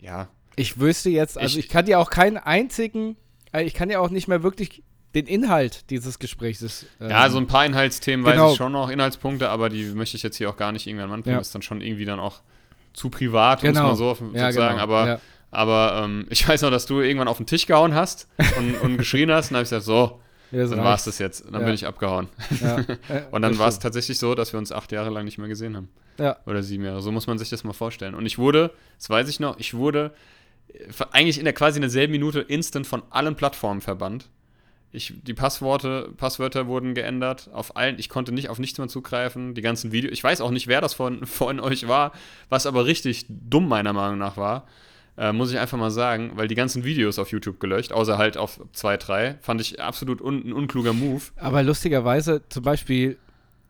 [0.00, 3.16] ja, Ich wüsste jetzt, also Ich- ich, kann dir auch keinen einzigen,
[3.52, 4.82] äh, ich kann ja auch nicht mehr wirklich
[5.14, 6.86] den Inhalt dieses Gesprächs.
[7.00, 8.50] Ähm, ja, so ein paar Inhaltsthemen weiß genau.
[8.52, 11.34] ich schon noch, Inhaltspunkte, aber die möchte ich jetzt hier auch gar nicht irgendwann anbringen.
[11.34, 11.38] Ja.
[11.38, 12.40] Das ist dann schon irgendwie dann auch
[12.92, 13.88] zu privat, genau.
[13.88, 14.82] muss man so ja, sozusagen, genau.
[14.82, 15.20] aber ja.
[15.50, 18.28] Aber ähm, ich weiß noch, dass du irgendwann auf den Tisch gehauen hast
[18.58, 19.46] und, und geschrien hast.
[19.46, 20.20] Und dann habe ich gesagt, so,
[20.50, 21.44] Ja, das dann war es das jetzt.
[21.44, 21.66] Und dann Ja.
[21.66, 22.28] bin ich abgehauen.
[22.62, 22.78] Ja.
[23.32, 25.76] Und dann war es tatsächlich so, dass wir uns acht Jahre lang nicht mehr gesehen
[25.76, 25.90] haben.
[26.18, 26.38] Ja.
[26.46, 27.02] Oder sieben Jahre.
[27.02, 28.14] So muss man sich das mal vorstellen.
[28.14, 30.14] Und ich wurde, das weiß ich noch, ich wurde
[30.72, 34.30] äh, eigentlich in der quasi in derselben Minute instant von allen Plattformen verbannt.
[34.90, 37.98] Ich, die Passworte, Passwörter wurden geändert auf allen.
[37.98, 39.52] Ich konnte nicht auf nichts mehr zugreifen.
[39.52, 40.14] Die ganzen Videos.
[40.14, 42.12] Ich weiß auch nicht, wer das von, von euch war,
[42.48, 44.66] was aber richtig dumm meiner Meinung nach war.
[45.18, 48.36] Äh, muss ich einfach mal sagen, weil die ganzen Videos auf YouTube gelöscht, außer halt
[48.36, 51.22] auf zwei, drei, fand ich absolut un, ein unkluger Move.
[51.36, 53.18] Aber lustigerweise, zum Beispiel,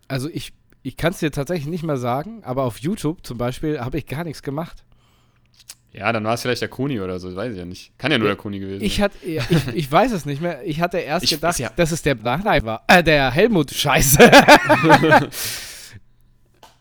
[0.09, 3.81] also ich, ich kann es dir tatsächlich nicht mehr sagen, aber auf YouTube zum Beispiel
[3.81, 4.85] habe ich gar nichts gemacht.
[5.91, 7.97] Ja, dann war es vielleicht der Kuni oder so, weiß ich ja nicht.
[7.99, 9.05] Kann ja nur der Kuni gewesen Ich, sein.
[9.05, 10.63] hat, ja, ich, ich weiß es nicht mehr.
[10.67, 11.71] Ich hatte erst Ich- gedacht, ja.
[11.75, 12.85] dass es der Nachname war.
[12.89, 14.19] Äh, der Helmut, scheiße.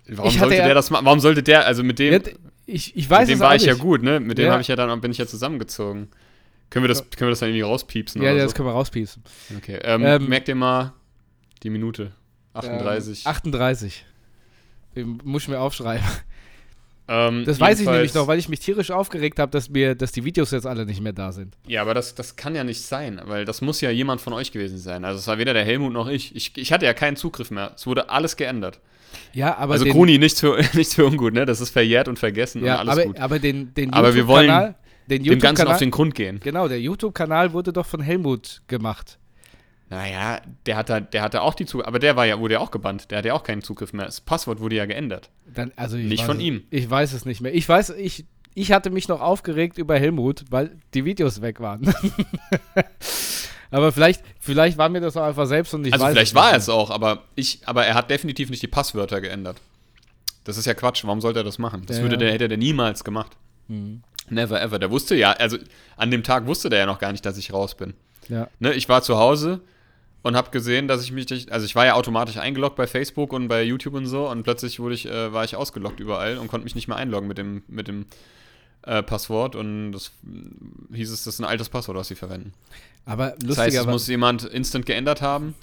[0.10, 1.06] Warum ich sollte der das machen?
[1.06, 2.22] Warum sollte der, also mit dem,
[2.68, 3.82] ich, ich weiß mit dem war ich ja nicht.
[3.82, 4.20] gut, ne?
[4.20, 4.52] Mit dem Ja.
[4.52, 6.10] habe ich ja dann, bin ich ja zusammengezogen.
[6.70, 8.44] Können wir das, können wir das dann irgendwie rauspiepsen Ja, ja, so?
[8.44, 9.24] das können wir rauspiepsen.
[9.58, 10.94] Okay, ähm, Ähm, merkt ihr mal
[11.64, 12.12] die Minute.
[12.54, 13.26] 38.
[13.26, 14.06] Ähm, 38.
[14.96, 16.06] Den Muss ich mir aufschreiben.
[17.08, 20.12] Ähm, Das weiß ich nämlich noch, weil ich mich tierisch aufgeregt habe, dass, mir, dass
[20.12, 21.56] die Videos jetzt alle nicht mehr da sind.
[21.68, 24.52] Ja, aber das, das kann ja nicht sein, weil das muss ja jemand von euch
[24.52, 25.06] gewesen sein.
[25.06, 26.36] Also es war weder der Helmut noch ich.
[26.36, 27.72] Ich, ich hatte ja keinen Zugriff mehr.
[27.76, 28.80] Es wurde alles geändert.
[29.34, 31.46] Ja, aber also Kroni, nichts für, nichts für ungut, ne?
[31.46, 33.20] Das ist verjährt und vergessen ja, und alles aber, gut.
[33.20, 34.76] aber den, den Aber wir wollen
[35.08, 36.40] Dem Ganzen auf den Grund gehen.
[36.44, 39.18] genau, der YouTube-Kanal wurde doch von Helmut gemacht.
[39.90, 42.72] Naja, der hatte, der hatte auch die Zugriff, aber der war ja, wurde ja auch
[42.72, 43.10] gebannt.
[43.10, 44.06] Der hatte ja auch keinen Zugriff mehr.
[44.06, 45.30] Das Passwort wurde ja geändert.
[45.54, 46.64] Dann, also ich Nicht von es, ihm.
[46.72, 47.54] Ich weiß es nicht mehr.
[47.54, 51.94] Ich weiß, ich, ich hatte mich noch aufgeregt über Helmut, weil die Videos weg waren.
[53.72, 56.36] aber vielleicht, vielleicht war mir das auch einfach selbst und ich also weiß vielleicht es
[56.36, 59.62] war er es auch, aber ich, aber er hat definitiv nicht die Passwörter geändert.
[60.44, 61.06] Das ist ja Quatsch.
[61.06, 61.84] Warum sollte er das machen?
[61.86, 63.38] Das Ja, würde der, hätte der niemals gemacht.
[63.70, 64.02] Mhm.
[64.30, 64.80] Never ever.
[64.80, 65.58] Der wusste ja, also
[65.96, 67.94] an dem Tag wusste der ja noch gar nicht, dass ich raus bin.
[68.28, 68.50] Ja.
[68.60, 69.62] Ne, ich war zu Hause
[70.28, 73.34] und habe gesehen, dass ich mich, nicht- also ich war ja automatisch eingeloggt bei Facebook
[73.34, 76.48] und bei YouTube und so und plötzlich wurde ich, äh, war ich ausgeloggt überall und
[76.48, 78.06] konnte mich nicht mehr einloggen mit dem, mit dem
[78.84, 82.54] äh, Passwort und das mm, hieß es, das ist ein altes Passwort, was sie verwenden.
[83.06, 85.56] Aber Das heißt, es muss jemand instant geändert haben.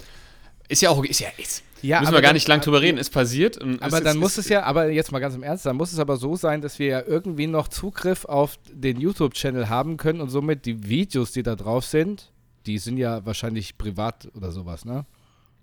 [0.67, 2.97] Ist ja auch, ist ja, ist, Ja, müssen wir gar dann- nicht lang drüber reden,
[2.97, 3.57] ist passiert.
[3.57, 5.65] und Aber ist, dann ist, muss ist, es ja, aber jetzt mal ganz im Ernst,
[5.67, 9.69] dann muss es aber so sein, dass wir ja irgendwie noch Zugriff auf den YouTube-Channel
[9.69, 12.31] haben können und somit die Videos, die da drauf sind,
[12.67, 15.05] die sind ja wahrscheinlich privat oder sowas, ne?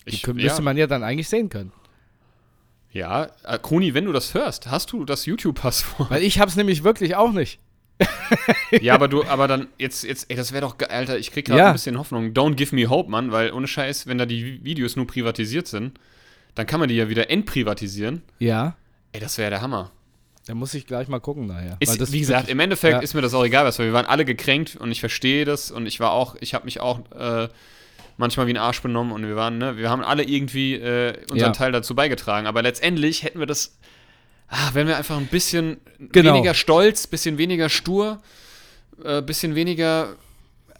[0.06, 1.72] Die ich, können, ja, müsste man ja dann eigentlich sehen können.
[2.92, 6.10] ja, äh, Kroni, wenn du das hörst, hast du das YouTube-Passwort?
[6.10, 7.58] Weil ich hab's nämlich wirklich auch nicht.
[8.80, 11.58] Ja, aber du, aber dann, jetzt, jetzt, ey, das wäre doch, Alter, ich krieg gerade
[11.60, 11.66] Ja.
[11.68, 12.28] ein bisschen Hoffnung.
[12.32, 15.68] Don't give me hope, Mann, weil ohne Scheiß, wenn da die Vi- Videos nur privatisiert
[15.68, 16.00] sind,
[16.54, 18.22] dann kann man die ja wieder entprivatisieren.
[18.38, 18.76] Ja.
[19.12, 19.92] Ey, das wäre der Hammer.
[20.46, 21.76] Da muss ich gleich mal gucken nachher.
[21.78, 22.98] Ist, das wie gesagt, im Endeffekt ja.
[23.00, 25.70] ist mir das auch egal, was, weil wir waren alle gekränkt und ich verstehe das
[25.70, 27.48] und ich war auch, ich habe mich auch äh,
[28.16, 31.38] manchmal wie ein Arsch benommen und wir waren, ne, wir haben alle irgendwie äh, unseren
[31.38, 31.52] Ja.
[31.52, 33.76] Teil dazu beigetragen, aber letztendlich hätten wir das,
[34.48, 36.34] ah, wären wir einfach ein bisschen Genau.
[36.34, 38.20] weniger stolz, bisschen weniger stur,
[39.04, 40.16] äh, bisschen weniger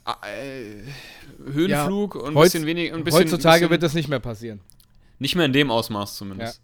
[0.05, 4.61] äh, Höhenflug und ein bisschen weniger, ein heutzutage bisschen, wird das nicht mehr passieren.
[5.21, 6.61] nicht mehr in dem Ausmaß zumindest.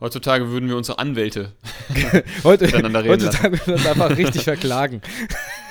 [0.00, 1.52] Heutzutage würden wir unsere Anwälte,
[2.44, 5.00] Heute, Miteinander reden heutzutage wird das einfach richtig verklagen.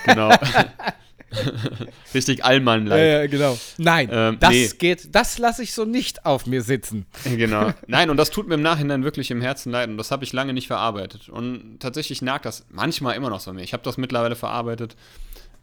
[0.05, 0.31] genau,
[2.13, 3.57] richtig allmann Ja, ja, genau.
[3.77, 4.69] Nein, Ähm, das nee.
[4.77, 7.05] geht, das lasse ich so nicht auf mir sitzen.
[7.23, 7.71] Genau.
[7.87, 10.33] Nein, und das tut mir im Nachhinein wirklich im Herzen leid und das habe ich
[10.33, 11.29] lange nicht verarbeitet.
[11.29, 13.63] Und tatsächlich nagt das manchmal immer noch so an mir.
[13.63, 14.95] Ich habe das mittlerweile verarbeitet,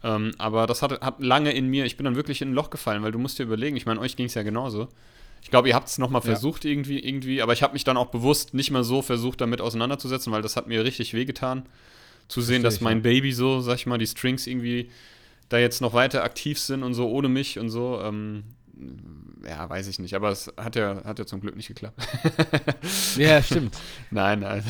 [0.03, 2.69] ähm, aber das hat, hat lange in mir, ich bin dann wirklich in ein Loch
[2.69, 4.87] gefallen, weil du musst dir überlegen, ich meine, euch ging es ja genauso.
[5.43, 6.31] Ich glaube, ihr habt es nochmal Ja.
[6.31, 9.61] versucht irgendwie, irgendwie, aber ich habe mich dann auch bewusst nicht mehr so versucht, damit
[9.61, 11.67] auseinanderzusetzen, weil das hat mir richtig wehgetan,
[12.27, 13.03] zu sehen, dass mein ja.
[13.03, 14.89] Baby so, sag ich mal, die Strings irgendwie
[15.49, 18.01] da jetzt noch weiter aktiv sind und so ohne mich und so.
[18.01, 18.43] Ähm,
[19.47, 22.01] ja, weiß ich nicht, aber es hat ja, hat ja zum Glück nicht geklappt.
[23.17, 23.77] Ja, stimmt.
[24.11, 24.63] Nein, nein.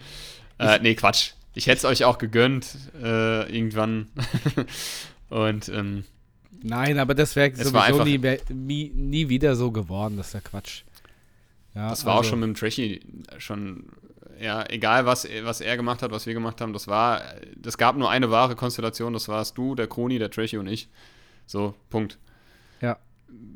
[0.58, 1.32] äh, nee, Quatsch.
[1.54, 4.08] Ich hätte es euch auch gegönnt, äh, irgendwann.
[5.30, 6.04] Und ähm,
[6.62, 8.18] Nein, aber das wäre sowieso nie,
[8.52, 10.16] nie, nie wieder so geworden.
[10.16, 10.82] Das ist ja Quatsch.
[11.74, 13.00] Ja, das war auch also- schon mit dem Trashy
[13.38, 13.86] schon,
[14.40, 17.22] ja, egal was, was er gemacht hat, was wir gemacht haben, das war,
[17.64, 20.88] es gab nur eine wahre Konstellation, das warst du, der Kroni, der Trashy und ich.
[21.46, 22.18] So, Punkt.
[22.80, 22.98] Ja.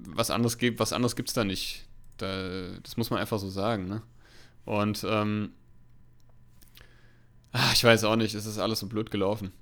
[0.09, 1.87] Was anderes gibt, was anderes gibt's da nicht.
[2.19, 4.03] Da, das muss man einfach so sagen, ne?
[4.65, 5.51] Und, ähm,
[7.53, 9.53] ah, ich weiß auch nicht, es ist alles so blöd gelaufen.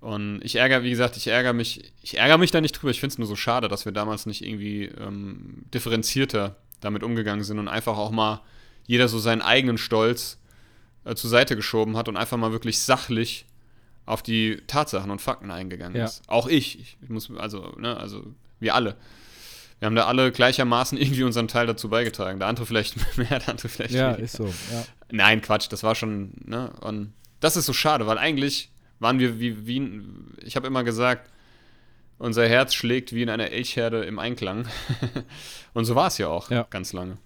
[0.00, 2.90] Und ich ärgere, wie gesagt, ich ärgere mich, ich ärgere mich da nicht drüber.
[2.90, 7.42] Ich finde es nur so schade, dass wir damals nicht irgendwie ähm, differenzierter damit umgegangen
[7.44, 8.40] sind und einfach auch mal
[8.86, 10.38] jeder so seinen eigenen Stolz
[11.04, 13.44] äh, zur Seite geschoben hat und einfach mal wirklich sachlich
[14.06, 16.04] auf die Tatsachen und Fakten eingegangen Ja.
[16.04, 16.22] ist.
[16.28, 16.78] Auch ich.
[16.80, 16.96] ich.
[17.08, 18.24] Muss, also, ne, also
[18.60, 18.96] wir alle.
[19.80, 22.38] Wir haben da alle gleichermaßen irgendwie unseren Teil dazu beigetragen.
[22.38, 24.22] Der andere vielleicht mehr, der andere vielleicht Ja, weniger.
[24.22, 24.46] ist so.
[24.46, 24.84] Ja.
[25.10, 26.70] Nein, Quatsch, das war schon, ne?
[26.80, 28.70] Und das ist so schade, weil eigentlich
[29.00, 30.02] waren wir wie, wie
[30.42, 31.30] ich habe immer gesagt,
[32.18, 34.66] unser Herz schlägt wie in einer Elchherde im Einklang.
[35.74, 36.66] Und so war es ja auch Ja.
[36.70, 37.18] ganz lange.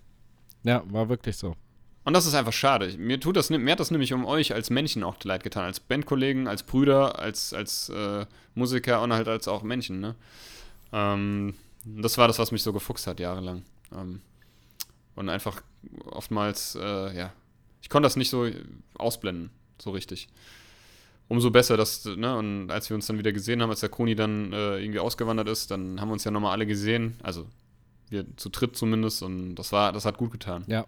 [0.65, 1.57] ja, war wirklich so.
[2.05, 2.97] Und das ist einfach schade.
[2.99, 5.79] Mir tut das, mir hat das nämlich um euch als Männchen auch leid getan, als
[5.79, 10.17] Bandkollegen, als Brüder, als, als äh, Musiker und halt als auch Männchen, ne?
[10.93, 11.55] Ähm,
[11.85, 13.63] das war das, was mich so gefuchst hat, jahrelang.
[13.97, 14.21] Ähm,
[15.15, 15.63] und einfach
[16.07, 17.33] oftmals, äh, ja,
[17.83, 18.49] ich konnte das nicht so
[18.99, 19.51] ausblenden,
[19.81, 20.29] so richtig.
[21.33, 24.15] Umso besser, dass, ne, und als wir uns dann wieder gesehen haben, als der Koni
[24.15, 27.47] dann äh, irgendwie ausgewandert ist, dann haben wir uns ja nochmal alle gesehen, also
[28.11, 30.85] wir zu dritt zumindest, und das war, das hat gut getan Ja,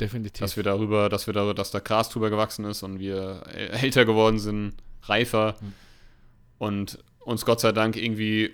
[0.00, 0.40] definitiv.
[0.40, 3.70] dass wir darüber, dass wir darüber, dass da Gras drüber gewachsen ist und wir äl-
[3.84, 4.72] älter geworden sind,
[5.04, 5.72] reifer Mhm.
[6.58, 8.50] und uns Gott sei Dank irgendwie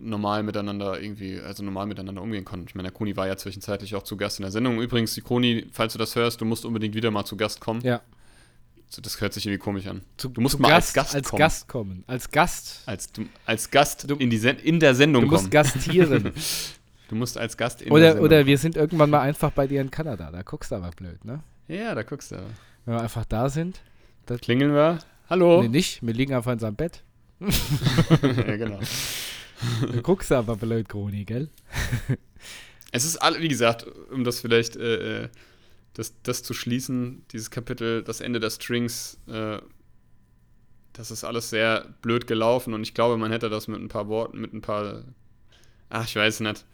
[0.00, 2.66] normal miteinander irgendwie, also normal miteinander umgehen konnten.
[2.68, 4.80] Ich meine, der Koni war ja zwischenzeitlich auch zu Gast in der Sendung.
[4.80, 7.80] Übrigens, die Koni, falls du das hörst, du musst unbedingt wieder mal zu Gast kommen.
[7.82, 8.00] Ja.
[9.00, 10.02] Das hört sich irgendwie komisch an.
[10.16, 11.38] Zu, Du musst mal Gast, als Gast als kommen.
[11.38, 12.04] Gast kommen.
[12.06, 12.82] Als Gast.
[12.86, 15.50] Als, du, als Gast Du- in, die Sen in der Sendung Du musst kommen.
[15.50, 16.32] gastieren.
[17.08, 19.66] Du musst als Gast in der oder, Sendung oder wir sind irgendwann mal einfach bei
[19.66, 20.30] dir in Kanada.
[20.30, 21.42] Da guckst du aber blöd, ne?
[21.66, 21.78] kommen.
[21.78, 22.36] Ja, da guckst du.
[22.86, 23.82] Wenn wir einfach da sind.
[24.40, 24.98] Klingeln wir.
[25.28, 25.60] Hallo.
[25.60, 26.00] Nee, nicht.
[26.02, 27.02] Wir liegen einfach in seinem Bett.
[27.40, 28.80] ja, genau.
[29.92, 31.50] Da guckst du aber blöd, Kroni, gell?
[32.92, 35.28] Es ist, wie gesagt, um das vielleicht, äh, äh,
[35.94, 39.58] das, das zu schließen, dieses Kapitel, das Ende der Strings, äh,
[40.92, 44.08] das ist alles sehr blöd gelaufen und ich glaube, man hätte das mit ein paar
[44.08, 45.04] Worten, mit ein paar,
[45.90, 46.64] ach, ich weiß nicht.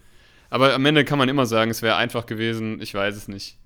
[0.50, 3.58] Aber am Ende kann man immer sagen, es wäre einfach gewesen, ich weiß es nicht.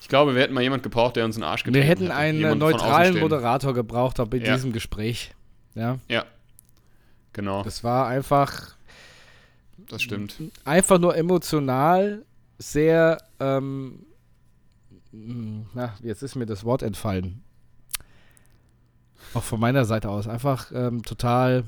[0.00, 2.02] Ich glaube, wir hätten mal jemand gebraucht, der uns in den Arsch getreten Wir hätten
[2.04, 2.14] hätte.
[2.14, 3.18] einen Jemand neutralen.
[3.18, 4.54] Moderator gebraucht auch bei Ja.
[4.54, 5.32] diesem Gespräch.
[5.74, 6.24] Ja, Ja,
[7.32, 8.76] genau, das war einfach,
[9.88, 10.36] das stimmt.
[10.64, 12.24] einfach nur emotional
[12.58, 14.04] sehr, ähm,
[15.74, 17.42] na, jetzt ist mir das Wort entfallen.
[19.32, 20.26] Auch von meiner Seite aus.
[20.28, 21.64] Einfach ähm, total,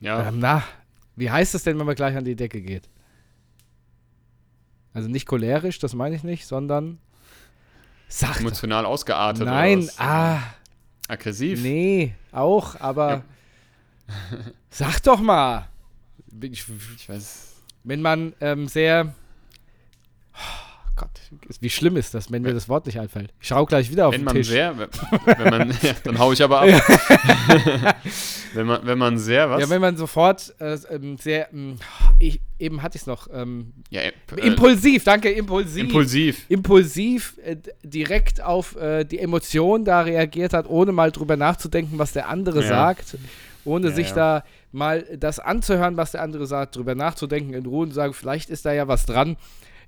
[0.00, 0.62] Ja, ähm, na,
[1.16, 2.88] wie heißt es denn, wenn man gleich an die Decke geht?
[4.92, 6.98] Also nicht cholerisch, das meine ich nicht, sondern
[8.20, 8.40] doch.
[8.40, 9.42] emotional ausgeartet.
[9.42, 10.40] oder Nein, ah,
[11.08, 11.62] Aggressiv.
[11.62, 13.24] nee, auch, aber Ja.
[14.70, 15.68] sag doch mal.
[16.40, 16.64] Ich,
[16.96, 17.62] Ich weiß.
[17.84, 19.14] wenn man ähm, sehr.
[20.96, 21.10] Gott,
[21.60, 23.32] wie schlimm ist das, wenn mir das Wort nicht einfällt?
[23.40, 24.48] Ich schau gleich wieder auf wenn den man Tisch.
[24.48, 24.88] sehr, wenn,
[25.26, 26.68] wenn man, ja, dann hau ich aber ab.
[28.54, 29.60] wenn, man, wenn man sehr, was?
[29.60, 31.52] ja, wenn man sofort äh, ähm, sehr.
[31.52, 31.76] ähm,
[32.18, 33.28] ich, eben hatte ich es noch.
[33.32, 35.82] Ähm, Ja, äh, impulsiv, danke, impulsiv.
[35.84, 36.44] impulsiv.
[36.48, 42.12] impulsiv äh, direkt auf äh, die Emotion da reagiert hat, ohne mal drüber nachzudenken, was
[42.12, 42.68] der andere Ja.
[42.68, 43.16] sagt,
[43.64, 47.92] ohne sich da mal das anzuhören, was der andere sagt, drüber nachzudenken in Ruhe und
[47.92, 49.36] sagen, vielleicht ist da ja was dran.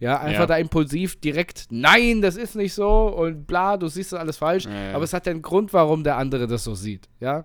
[0.01, 0.47] Ja, einfach Ja.
[0.47, 4.67] da impulsiv direkt, nein, das ist nicht so und bla, du siehst das alles falsch.
[4.67, 4.95] Ja.
[4.95, 7.09] Aber es hat ja einen Grund, warum der andere das so sieht.
[7.21, 7.45] Ja,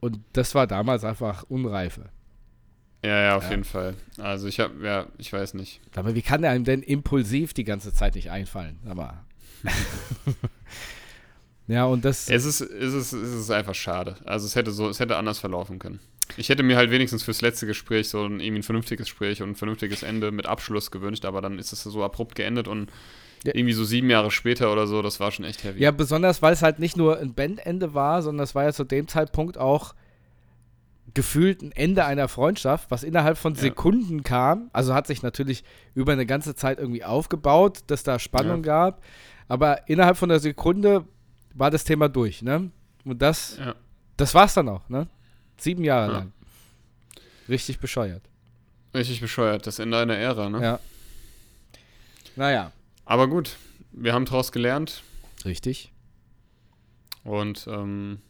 [0.00, 2.08] und das war damals einfach Unreife.
[3.02, 3.94] ja, ja, auf jeden Fall.
[4.18, 5.80] Also ich habe, ja, ich weiß nicht.
[5.94, 8.78] Aber wie kann einem denn impulsiv die ganze Zeit nicht einfallen?
[8.88, 9.24] Aber.
[11.66, 12.28] ja, und das.
[12.28, 14.16] Es ist, es ist, es ist einfach schade.
[14.24, 16.00] Also es hätte so, es hätte anders verlaufen können.
[16.36, 19.50] Ich hätte mir halt wenigstens fürs letzte Gespräch so ein, irgendwie ein vernünftiges Gespräch und
[19.50, 22.90] ein vernünftiges Ende mit Abschluss gewünscht, aber dann ist es so abrupt geendet und
[23.44, 23.52] Ja.
[23.54, 25.80] irgendwie so sieben Jahre später oder so, das war schon echt heavy.
[25.80, 28.84] Ja, besonders, weil es halt nicht nur ein Bandende war, sondern es war ja zu
[28.84, 29.94] dem Zeitpunkt auch
[31.12, 33.60] gefühlt ein Ende einer Freundschaft, was innerhalb von Ja.
[33.60, 34.70] Sekunden kam.
[34.72, 35.62] Also hat sich natürlich
[35.94, 39.02] über eine ganze Zeit irgendwie aufgebaut, dass da Spannung gab.
[39.46, 41.04] Aber innerhalb von einer Sekunde
[41.54, 42.70] war das Thema durch, ne?
[43.04, 43.74] Und das, Ja.
[44.16, 45.06] das war's dann auch, ne?
[45.56, 46.18] Sieben Jahre Ja.
[46.18, 46.32] lang.
[47.48, 48.22] Richtig bescheuert.
[48.94, 50.62] Richtig bescheuert, das Ende einer Ära, ne?
[50.62, 50.80] Ja.
[52.36, 52.72] Naja.
[53.04, 53.56] Aber gut,
[53.92, 55.02] wir haben daraus gelernt
[55.44, 55.92] Richtig.
[57.22, 58.20] und ähm,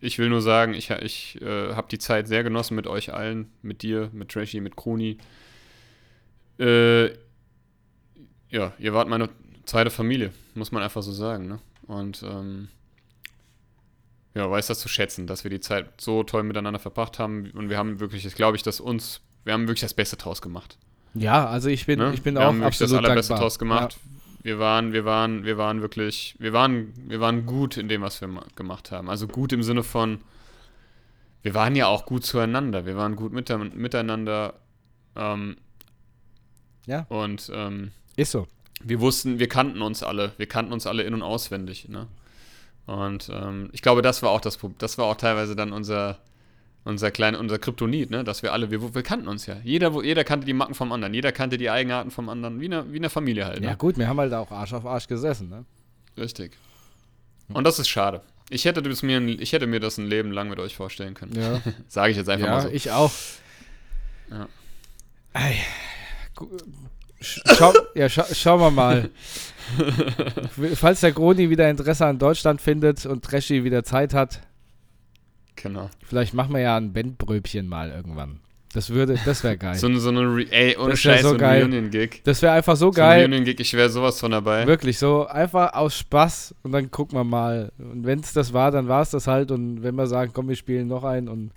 [0.00, 3.50] ich will nur sagen, ich, ich äh, habe die Zeit sehr genossen mit euch allen,
[3.62, 5.18] mit dir, mit Trashy, mit Kroni.
[6.58, 7.08] Äh,
[8.50, 9.28] ja, ihr wart meine
[9.66, 11.58] zweite Familie, muss man einfach so sagen, ne?
[11.86, 12.68] Und ähm,
[14.34, 17.70] ja, weiß das zu schätzen, dass wir die Zeit so toll miteinander verbracht haben und
[17.70, 20.78] wir haben wirklich, ich glaube ich, dass uns, wir haben wirklich das Beste draus gemacht.
[21.14, 22.12] Ja, also ich bin, Ne?
[22.14, 23.44] ich bin wir auch haben wirklich das absolut Allerbeste dankbar.
[23.46, 23.96] draus gemacht.
[24.42, 28.20] Wir waren, wir waren, wir waren wirklich, wir waren, wir waren gut in dem, was
[28.20, 29.10] wir ma- gemacht haben.
[29.10, 30.20] Also gut im Sinne von,
[31.42, 32.86] wir waren ja auch gut zueinander.
[32.86, 34.54] Wir waren gut mite miteinander.
[35.16, 35.56] Ähm,
[36.86, 37.06] Ja.
[37.08, 38.22] Und ähm, Ja.
[38.22, 38.46] Ist so.
[38.82, 40.32] wir wussten, wir kannten uns alle.
[40.36, 41.88] Wir kannten uns alle in- und auswendig.
[41.88, 42.06] Ne?
[42.88, 44.58] Und ähm, ich glaube, das war auch das.
[44.78, 46.16] Das war auch teilweise dann unser,
[46.84, 48.24] unser klein, unser Kryptonit, ne?
[48.24, 49.58] Dass wir alle, wir, wir kannten uns ja.
[49.62, 52.90] Jeder, jeder kannte die Macken vom anderen, jeder kannte die Eigenarten vom anderen, wie eine,
[52.90, 53.62] wie eine Familie halt.
[53.62, 53.76] Ja Ne?
[53.76, 55.66] gut, wir haben halt auch Arsch auf Arsch gesessen, ne?
[56.16, 56.56] Richtig.
[57.52, 58.22] Und das ist schade.
[58.48, 61.34] Ich hätte, mir, ich hätte mir das ein Leben lang mit euch vorstellen können.
[61.38, 61.60] Ja.
[61.88, 62.68] Sage ich jetzt einfach ja, mal so.
[62.70, 63.12] ich auch.
[64.30, 64.48] Ja.
[65.34, 65.56] Ei.
[67.20, 69.10] Schau, ja, scha schauen wir mal.
[70.74, 74.40] Falls der Groni wieder Interesse an Deutschland findet und Treschi wieder Zeit hat,
[75.56, 75.90] genau.
[76.06, 78.40] vielleicht machen wir ja ein Bandbröbchen mal irgendwann.
[78.74, 79.74] Das würde, das wäre geil.
[79.76, 81.62] So, eine- so eine, Re ey, ohne Das Scheiß, so so ein.
[81.62, 82.20] Reunion-Gig.
[82.24, 83.22] Das wäre einfach so geil.
[83.22, 84.66] Reunion-Gig, ich wäre sowas von dabei.
[84.66, 87.72] Wirklich, so einfach aus Spaß und dann gucken wir mal.
[87.78, 89.50] Und wenn es das war, dann war es das halt.
[89.50, 91.50] Und wenn wir sagen, komm, wir spielen noch ein und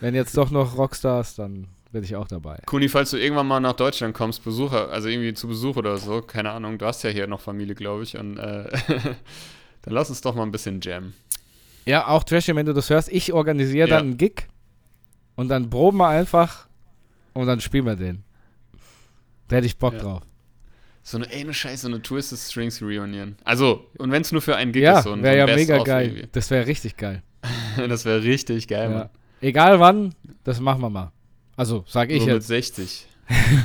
[0.00, 2.58] wenn jetzt doch noch Rockstars, dann bin ich auch dabei.
[2.66, 6.22] Kuni, falls du irgendwann mal nach Deutschland kommst, Besucher, also irgendwie zu Besuch oder so,
[6.22, 8.68] keine Ahnung, du hast ja hier noch Familie, glaube ich, und äh,
[9.82, 11.14] dann lass uns doch mal ein bisschen jammen.
[11.86, 13.08] Ja, auch Trashy, wenn du das hörst.
[13.10, 13.96] Ich organisiere Ja.
[13.96, 14.46] dann einen Gig
[15.34, 16.68] und dann proben wir einfach
[17.32, 18.22] und dann spielen wir den.
[19.48, 20.00] Da hätte ich Bock Ja.
[20.00, 20.22] drauf.
[21.02, 23.34] So eine, ey, eine Scheiße, so eine Twisted Strings Reunion.
[23.42, 25.52] Also, und wenn es nur für einen Gig Ja, ist, so ein, wäre ja so
[25.52, 26.06] ein mega geil.
[26.08, 26.28] irgendwie.
[26.30, 27.22] Das wäre richtig geil.
[27.88, 28.98] Das wäre richtig geil, Ja.
[28.98, 29.08] Mann.
[29.40, 30.14] Egal wann,
[30.44, 31.12] das machen wir mal.
[31.56, 32.46] Also, sag ich mit jetzt.
[32.46, 33.06] 60.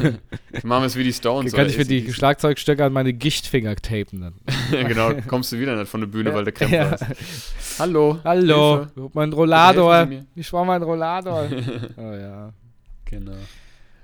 [0.02, 0.20] Dann
[0.64, 1.54] machen wir es wie die Stones.
[1.54, 2.12] Kann ich für die.
[2.14, 4.34] Schlagzeugstöcke an meine Gichtfinger tapen dann.
[4.88, 6.56] genau, kommst du wieder nicht von der Bühne, weil du Ja.
[6.86, 7.80] Krämpfe hast.
[7.80, 8.20] Hallo.
[8.24, 9.10] Hallo, Hilfe.
[9.14, 9.32] mein
[10.06, 10.26] mir.
[10.36, 11.48] Ich war mein Rollator.
[11.98, 12.54] oh ja.
[13.06, 13.38] Genau.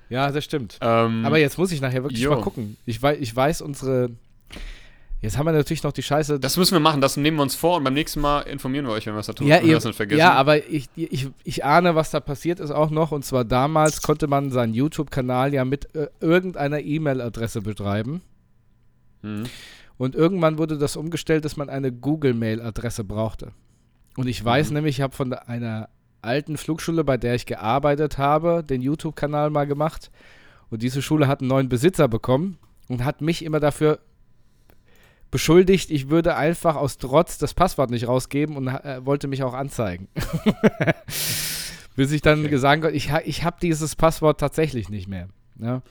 [0.10, 0.78] Ja, das stimmt.
[0.82, 2.32] Ähm, Aber jetzt muss ich nachher wirklich jo.
[2.32, 2.78] mal gucken.
[2.86, 4.10] Ich weiß, ich weiß unsere.
[5.22, 6.40] Jetzt haben wir natürlich noch die Scheiße.
[6.40, 8.94] das müssen wir machen, das nehmen wir uns vor und beim nächsten Mal informieren wir
[8.94, 9.46] euch, wenn wir es da tun.
[9.46, 10.18] ja, ihr, es nicht vergessen.
[10.20, 13.12] ja, aber ich, ich, ich ahne, was da passiert ist auch noch.
[13.12, 18.22] Und zwar damals konnte man seinen YouTube-Kanal ja mit äh, irgendeiner E-Mail-Adresse betreiben.
[19.22, 19.44] Mhm.
[19.98, 23.52] Und irgendwann wurde das umgestellt, dass man eine Google-Mail-Adresse brauchte.
[24.18, 24.76] Und ich weiß Mhm.
[24.78, 25.90] nämlich, ich habe von einer
[26.24, 30.10] alten Flugschule, bei der ich gearbeitet habe, den YouTube-Kanal mal gemacht.
[30.72, 32.58] Und diese Schule hat einen neuen Besitzer bekommen
[32.88, 34.00] und hat mich immer dafür
[35.32, 39.54] beschuldigt, ich würde einfach aus Trotz das Passwort nicht rausgeben und äh, wollte mich auch
[39.54, 40.08] anzeigen.
[41.96, 42.50] Bis ich dann Okay.
[42.50, 45.28] gesagt habe, ich, ich habe dieses Passwort tatsächlich nicht mehr.
[45.60, 45.82] Ja.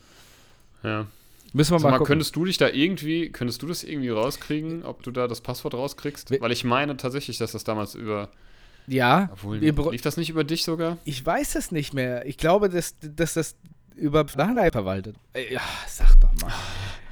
[0.82, 1.07] ja.
[1.53, 2.12] Müssen wir Sag mal mal, gucken.
[2.12, 5.74] könntest du dich da irgendwie, könntest du das irgendwie rauskriegen, ob du da das Passwort
[5.74, 6.30] rauskriegst?
[6.30, 8.28] We- Weil ich meine tatsächlich, dass das damals über,
[8.86, 10.97] ja, obwohl, lief das nicht über dich sogar?
[11.05, 12.24] Ich weiß es nicht mehr.
[12.26, 13.57] Ich glaube, dass, dass das
[13.97, 15.16] über Nachhinein verwaltet.
[15.34, 16.53] Äh, Ja, sag doch mal.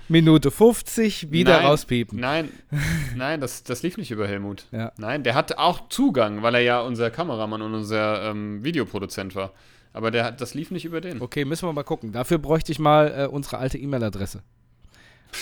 [0.08, 2.18] Minute 50, wieder Nein, rauspiepen.
[2.20, 2.48] Nein,
[3.16, 4.66] nein, das, das lief nicht über Helmut.
[4.72, 4.92] Ja.
[4.96, 9.52] Nein, der hatte auch Zugang, weil er ja unser Kameramann und unser ähm, Videoproduzent war.
[9.92, 11.20] Aber der, hat- das lief nicht über den.
[11.20, 12.12] Okay, müssen wir mal gucken.
[12.12, 14.42] Dafür bräuchte ich mal äh, unsere alte E-Mail-Adresse.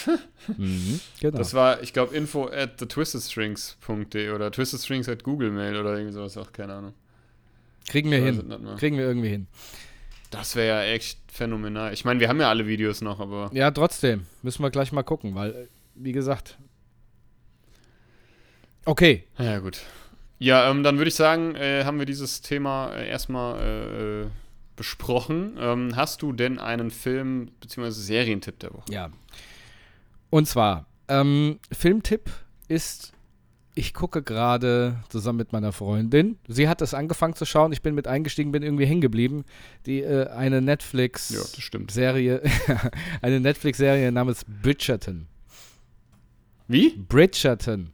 [0.57, 1.39] mhm, genau.
[1.39, 6.37] Das war, ich glaube, info at thetwistedstrings.de oder twistedstrings at Google Mail oder irgendwie sowas,
[6.37, 6.93] auch keine Ahnung.
[7.89, 8.43] Kriegen wir hin.
[8.79, 9.47] Kriegen wir irgendwie hin.
[10.31, 11.93] Das wäre ja echt phänomenal.
[11.93, 14.27] Ich meine, wir haben ja alle Videos noch, aber Ja, trotzdem.
[14.43, 16.59] Müssen wir gleich mal gucken, weil, äh, wie gesagt.
[18.85, 19.25] Okay.
[19.39, 19.81] ja gut.
[20.39, 24.27] Ja, ähm, dann würde ich sagen, äh, haben wir dieses Thema äh, erstmal äh, äh,
[24.77, 25.57] besprochen.
[25.59, 27.91] Ähm, hast du denn einen Film bzw.
[27.91, 28.85] Serientipp der Woche?
[28.91, 29.11] Ja.
[30.31, 32.31] Und zwar, ähm, Filmtipp
[32.69, 33.13] ist,
[33.79, 36.39] ich gucke gerade zusammen mit meiner Freundin.
[36.49, 39.45] Sie hat es angefangen zu schauen, ich bin mit eingestiegen, bin irgendwie hängen geblieben.
[39.85, 41.29] Die, äh, eine Netflix.
[41.31, 41.95] Ja, das.
[41.95, 42.41] Serie,
[43.23, 45.29] eine Netflix-Serie namens Bridgerton.
[46.69, 46.91] Wie?
[46.97, 47.93] Bridgerton.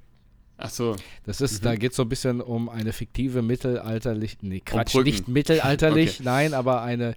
[0.56, 0.94] Ach so.
[1.24, 1.64] Das ist, Mhm.
[1.64, 5.06] da geht es so ein bisschen um eine fiktive mittelalterlich, nee, Quatsch, Brücken.
[5.10, 6.22] nicht mittelalterlich, Okay.
[6.24, 7.16] nein, aber eine,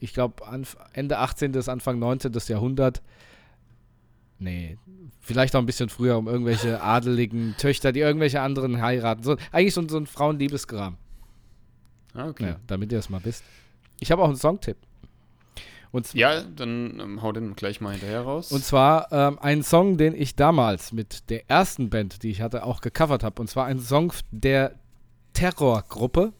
[0.00, 0.42] ich glaube,
[0.92, 1.52] Ende 18.
[1.52, 2.32] bis Anfang 19.
[2.48, 3.02] Jahrhundert.
[4.44, 4.76] Nee,
[5.20, 9.22] vielleicht auch ein bisschen früher um irgendwelche adeligen Töchter, die irgendwelche anderen heiraten.
[9.22, 10.96] So, eigentlich so, so ein Frauenliebesgram.
[12.12, 12.46] Ah, okay.
[12.46, 13.42] Ja, damit ihr es mal wisst.
[14.00, 14.76] Ich habe auch einen Songtipp.
[15.92, 18.52] Und, Ja, dann ähm, hau den gleich mal hinterher raus.
[18.52, 22.64] und zwar ähm, einen Song, den ich damals mit der ersten Band, die ich hatte,
[22.64, 23.40] auch gecovert habe.
[23.40, 24.74] Und zwar ein Song der
[25.32, 26.32] Terrorgruppe.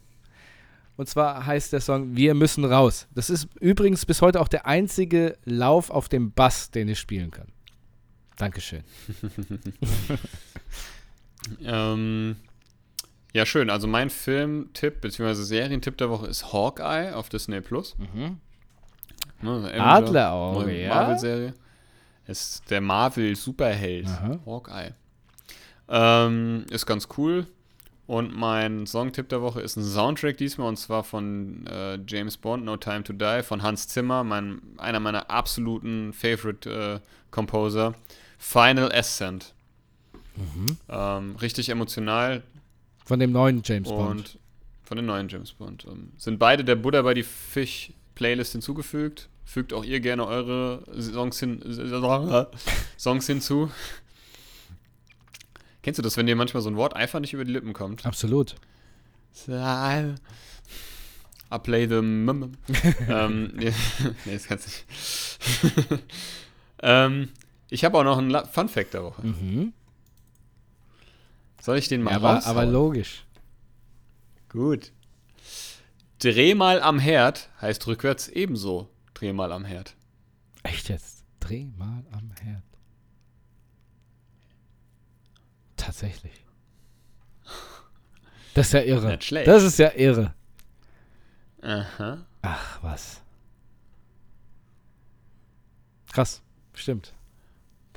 [0.96, 3.08] Und zwar heißt der Song Wir müssen raus.
[3.14, 7.30] Das ist übrigens bis heute auch der einzige Lauf auf dem Bass, den ich spielen
[7.30, 7.48] kann.
[8.36, 8.84] Dankeschön.
[11.62, 12.36] Ähm,
[13.32, 13.70] ja, schön.
[13.70, 15.34] Also mein Filmtipp bzw.
[15.34, 17.96] Serientipp der Woche ist Hawkeye auf Disney Plus.
[17.98, 18.38] Mhm.
[19.42, 20.94] Ne, Adlerauge, ja?
[20.94, 21.54] Marvel-Serie.
[22.26, 24.08] Ist der Marvel-Superheld.
[24.46, 24.94] Hawkeye.
[25.88, 27.46] Ähm, ist ganz cool.
[28.06, 32.64] Und mein Songtipp der Woche ist ein Soundtrack diesmal und zwar von äh, James Bond,
[32.64, 37.94] No Time to Die, von Hans Zimmer, mein, einer meiner absoluten Favorite äh, Composer.
[38.38, 39.54] Final Ascent.
[40.36, 40.76] Mhm.
[40.88, 42.42] Ähm, richtig emotional
[43.04, 44.38] Von dem neuen James und Bond.
[44.82, 45.84] von den neuen James Bond.
[45.88, 49.28] Ähm, sind beide der Buddha bei die Fish Playlist hinzugefügt.
[49.44, 51.60] Fügt auch ihr gerne eure Songs, hin,
[52.98, 53.70] Songs hinzu.
[55.82, 58.06] Kennst du das, wenn dir manchmal so ein Wort einfach nicht über die Lippen kommt?
[58.06, 58.54] Absolut.
[61.52, 62.52] I play the mum.
[63.08, 63.72] ähm, nee,
[64.24, 66.02] nee, das kannst du nicht.
[66.82, 67.28] ähm,
[67.74, 69.26] ich habe auch noch einen Fun Fact der Woche.
[69.26, 69.72] Mhm.
[71.60, 73.24] Soll ich den mal Ja, aber, aber logisch.
[74.48, 74.92] Gut.
[76.20, 78.88] Dreh mal am Herd heißt rückwärts ebenso.
[79.14, 79.96] Dreh mal am Herd.
[80.62, 81.24] Echt jetzt?
[81.40, 82.62] Dreh mal am Herd.
[85.76, 86.44] Tatsächlich.
[88.54, 89.08] Das ist ja irre.
[89.08, 89.48] Nicht schlecht.
[89.48, 90.32] Das ist ja irre.
[91.60, 92.24] Aha.
[92.42, 93.20] Ach, was.
[96.12, 96.40] Krass.
[96.72, 97.12] Stimmt.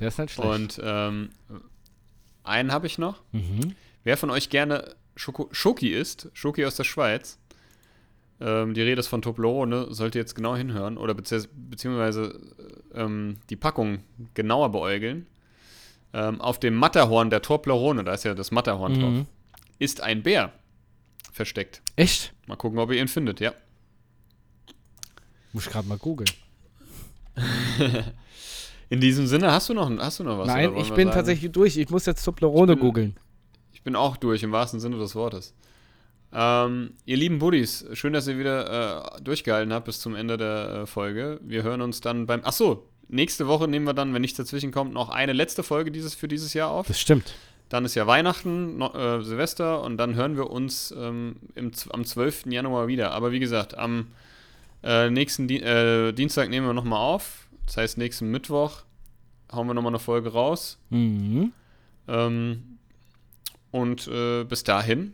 [0.00, 0.48] Der ist nicht schlecht.
[0.48, 1.30] Und ähm,
[2.44, 3.22] einen habe ich noch.
[3.32, 3.74] mhm.
[4.04, 7.38] Wer von euch gerne Schoko Schoki isst, Schoki aus der Schweiz.
[8.40, 12.40] Ähm, die Rede ist von Toblerone, sollte jetzt genau hinhören oder bezieh beziehungsweise
[12.94, 15.26] ähm, die Packung genauer beäugeln.
[16.14, 19.00] Ähm, auf dem Matterhorn der Toblerone, da ist ja das Matterhorn Mhm.
[19.00, 19.26] drauf,
[19.80, 20.52] ist ein Bär
[21.32, 21.82] versteckt.
[21.96, 22.32] Echt?
[22.46, 23.52] Mal gucken, ob ihr ihn findet, ja.
[25.52, 26.30] Muss ich gerade mal googeln.
[28.90, 30.46] In diesem Sinne, hast du noch, hast du noch was?
[30.46, 31.16] Nein, ich bin sagen?
[31.16, 31.76] tatsächlich durch.
[31.76, 33.16] Ich muss jetzt Toblerone Ich bin- googeln.
[33.72, 35.54] Ich bin auch durch, im wahrsten Sinne des Wortes.
[36.32, 40.68] Ähm, ihr lieben Buddies, schön, dass ihr wieder äh, durchgehalten habt bis zum Ende der
[40.82, 41.40] äh, Folge.
[41.42, 42.44] Wir hören uns dann beim.
[42.44, 46.14] Achso, nächste Woche nehmen wir dann, wenn nichts dazwischen kommt, noch eine letzte Folge dieses,
[46.14, 46.86] für dieses Jahr auf.
[46.88, 47.34] Das stimmt.
[47.70, 52.04] Dann ist ja Weihnachten, no, äh, Silvester und dann hören wir uns ähm, im, am
[52.04, 52.46] 12.
[52.46, 53.12] Januar wieder.
[53.12, 54.08] Aber wie gesagt, am
[54.82, 57.47] äh, nächsten Di äh, Dienstag nehmen wir nochmal auf.
[57.68, 58.80] Das heißt, nächsten Mittwoch
[59.52, 60.78] hauen wir nochmal eine Folge raus.
[60.88, 61.52] Mhm.
[62.08, 62.78] Ähm,
[63.70, 65.12] und äh, bis dahin,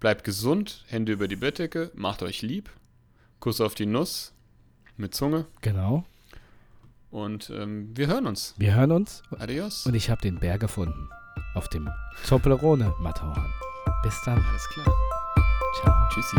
[0.00, 2.70] bleibt gesund, Hände über die Bettdecke, macht euch lieb,
[3.38, 4.32] Kuss auf die Nuss
[4.96, 6.06] mit Zunge Genau.
[7.10, 8.54] und ähm, wir hören uns.
[8.56, 9.84] Wir hören uns Adios.
[9.84, 11.10] und ich habe den Bär gefunden.
[11.54, 11.90] Auf dem
[12.26, 13.52] Toblerone Matterhorn.
[14.02, 14.42] Bis dann.
[14.42, 14.86] Alles klar.
[15.82, 16.08] Ciao.
[16.14, 16.36] Tschüssi.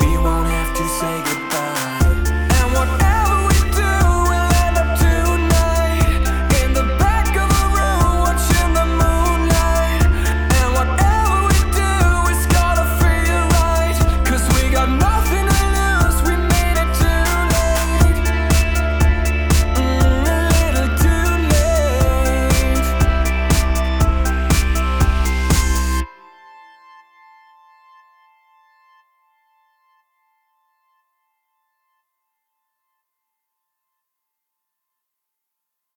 [0.00, 0.72] We won't have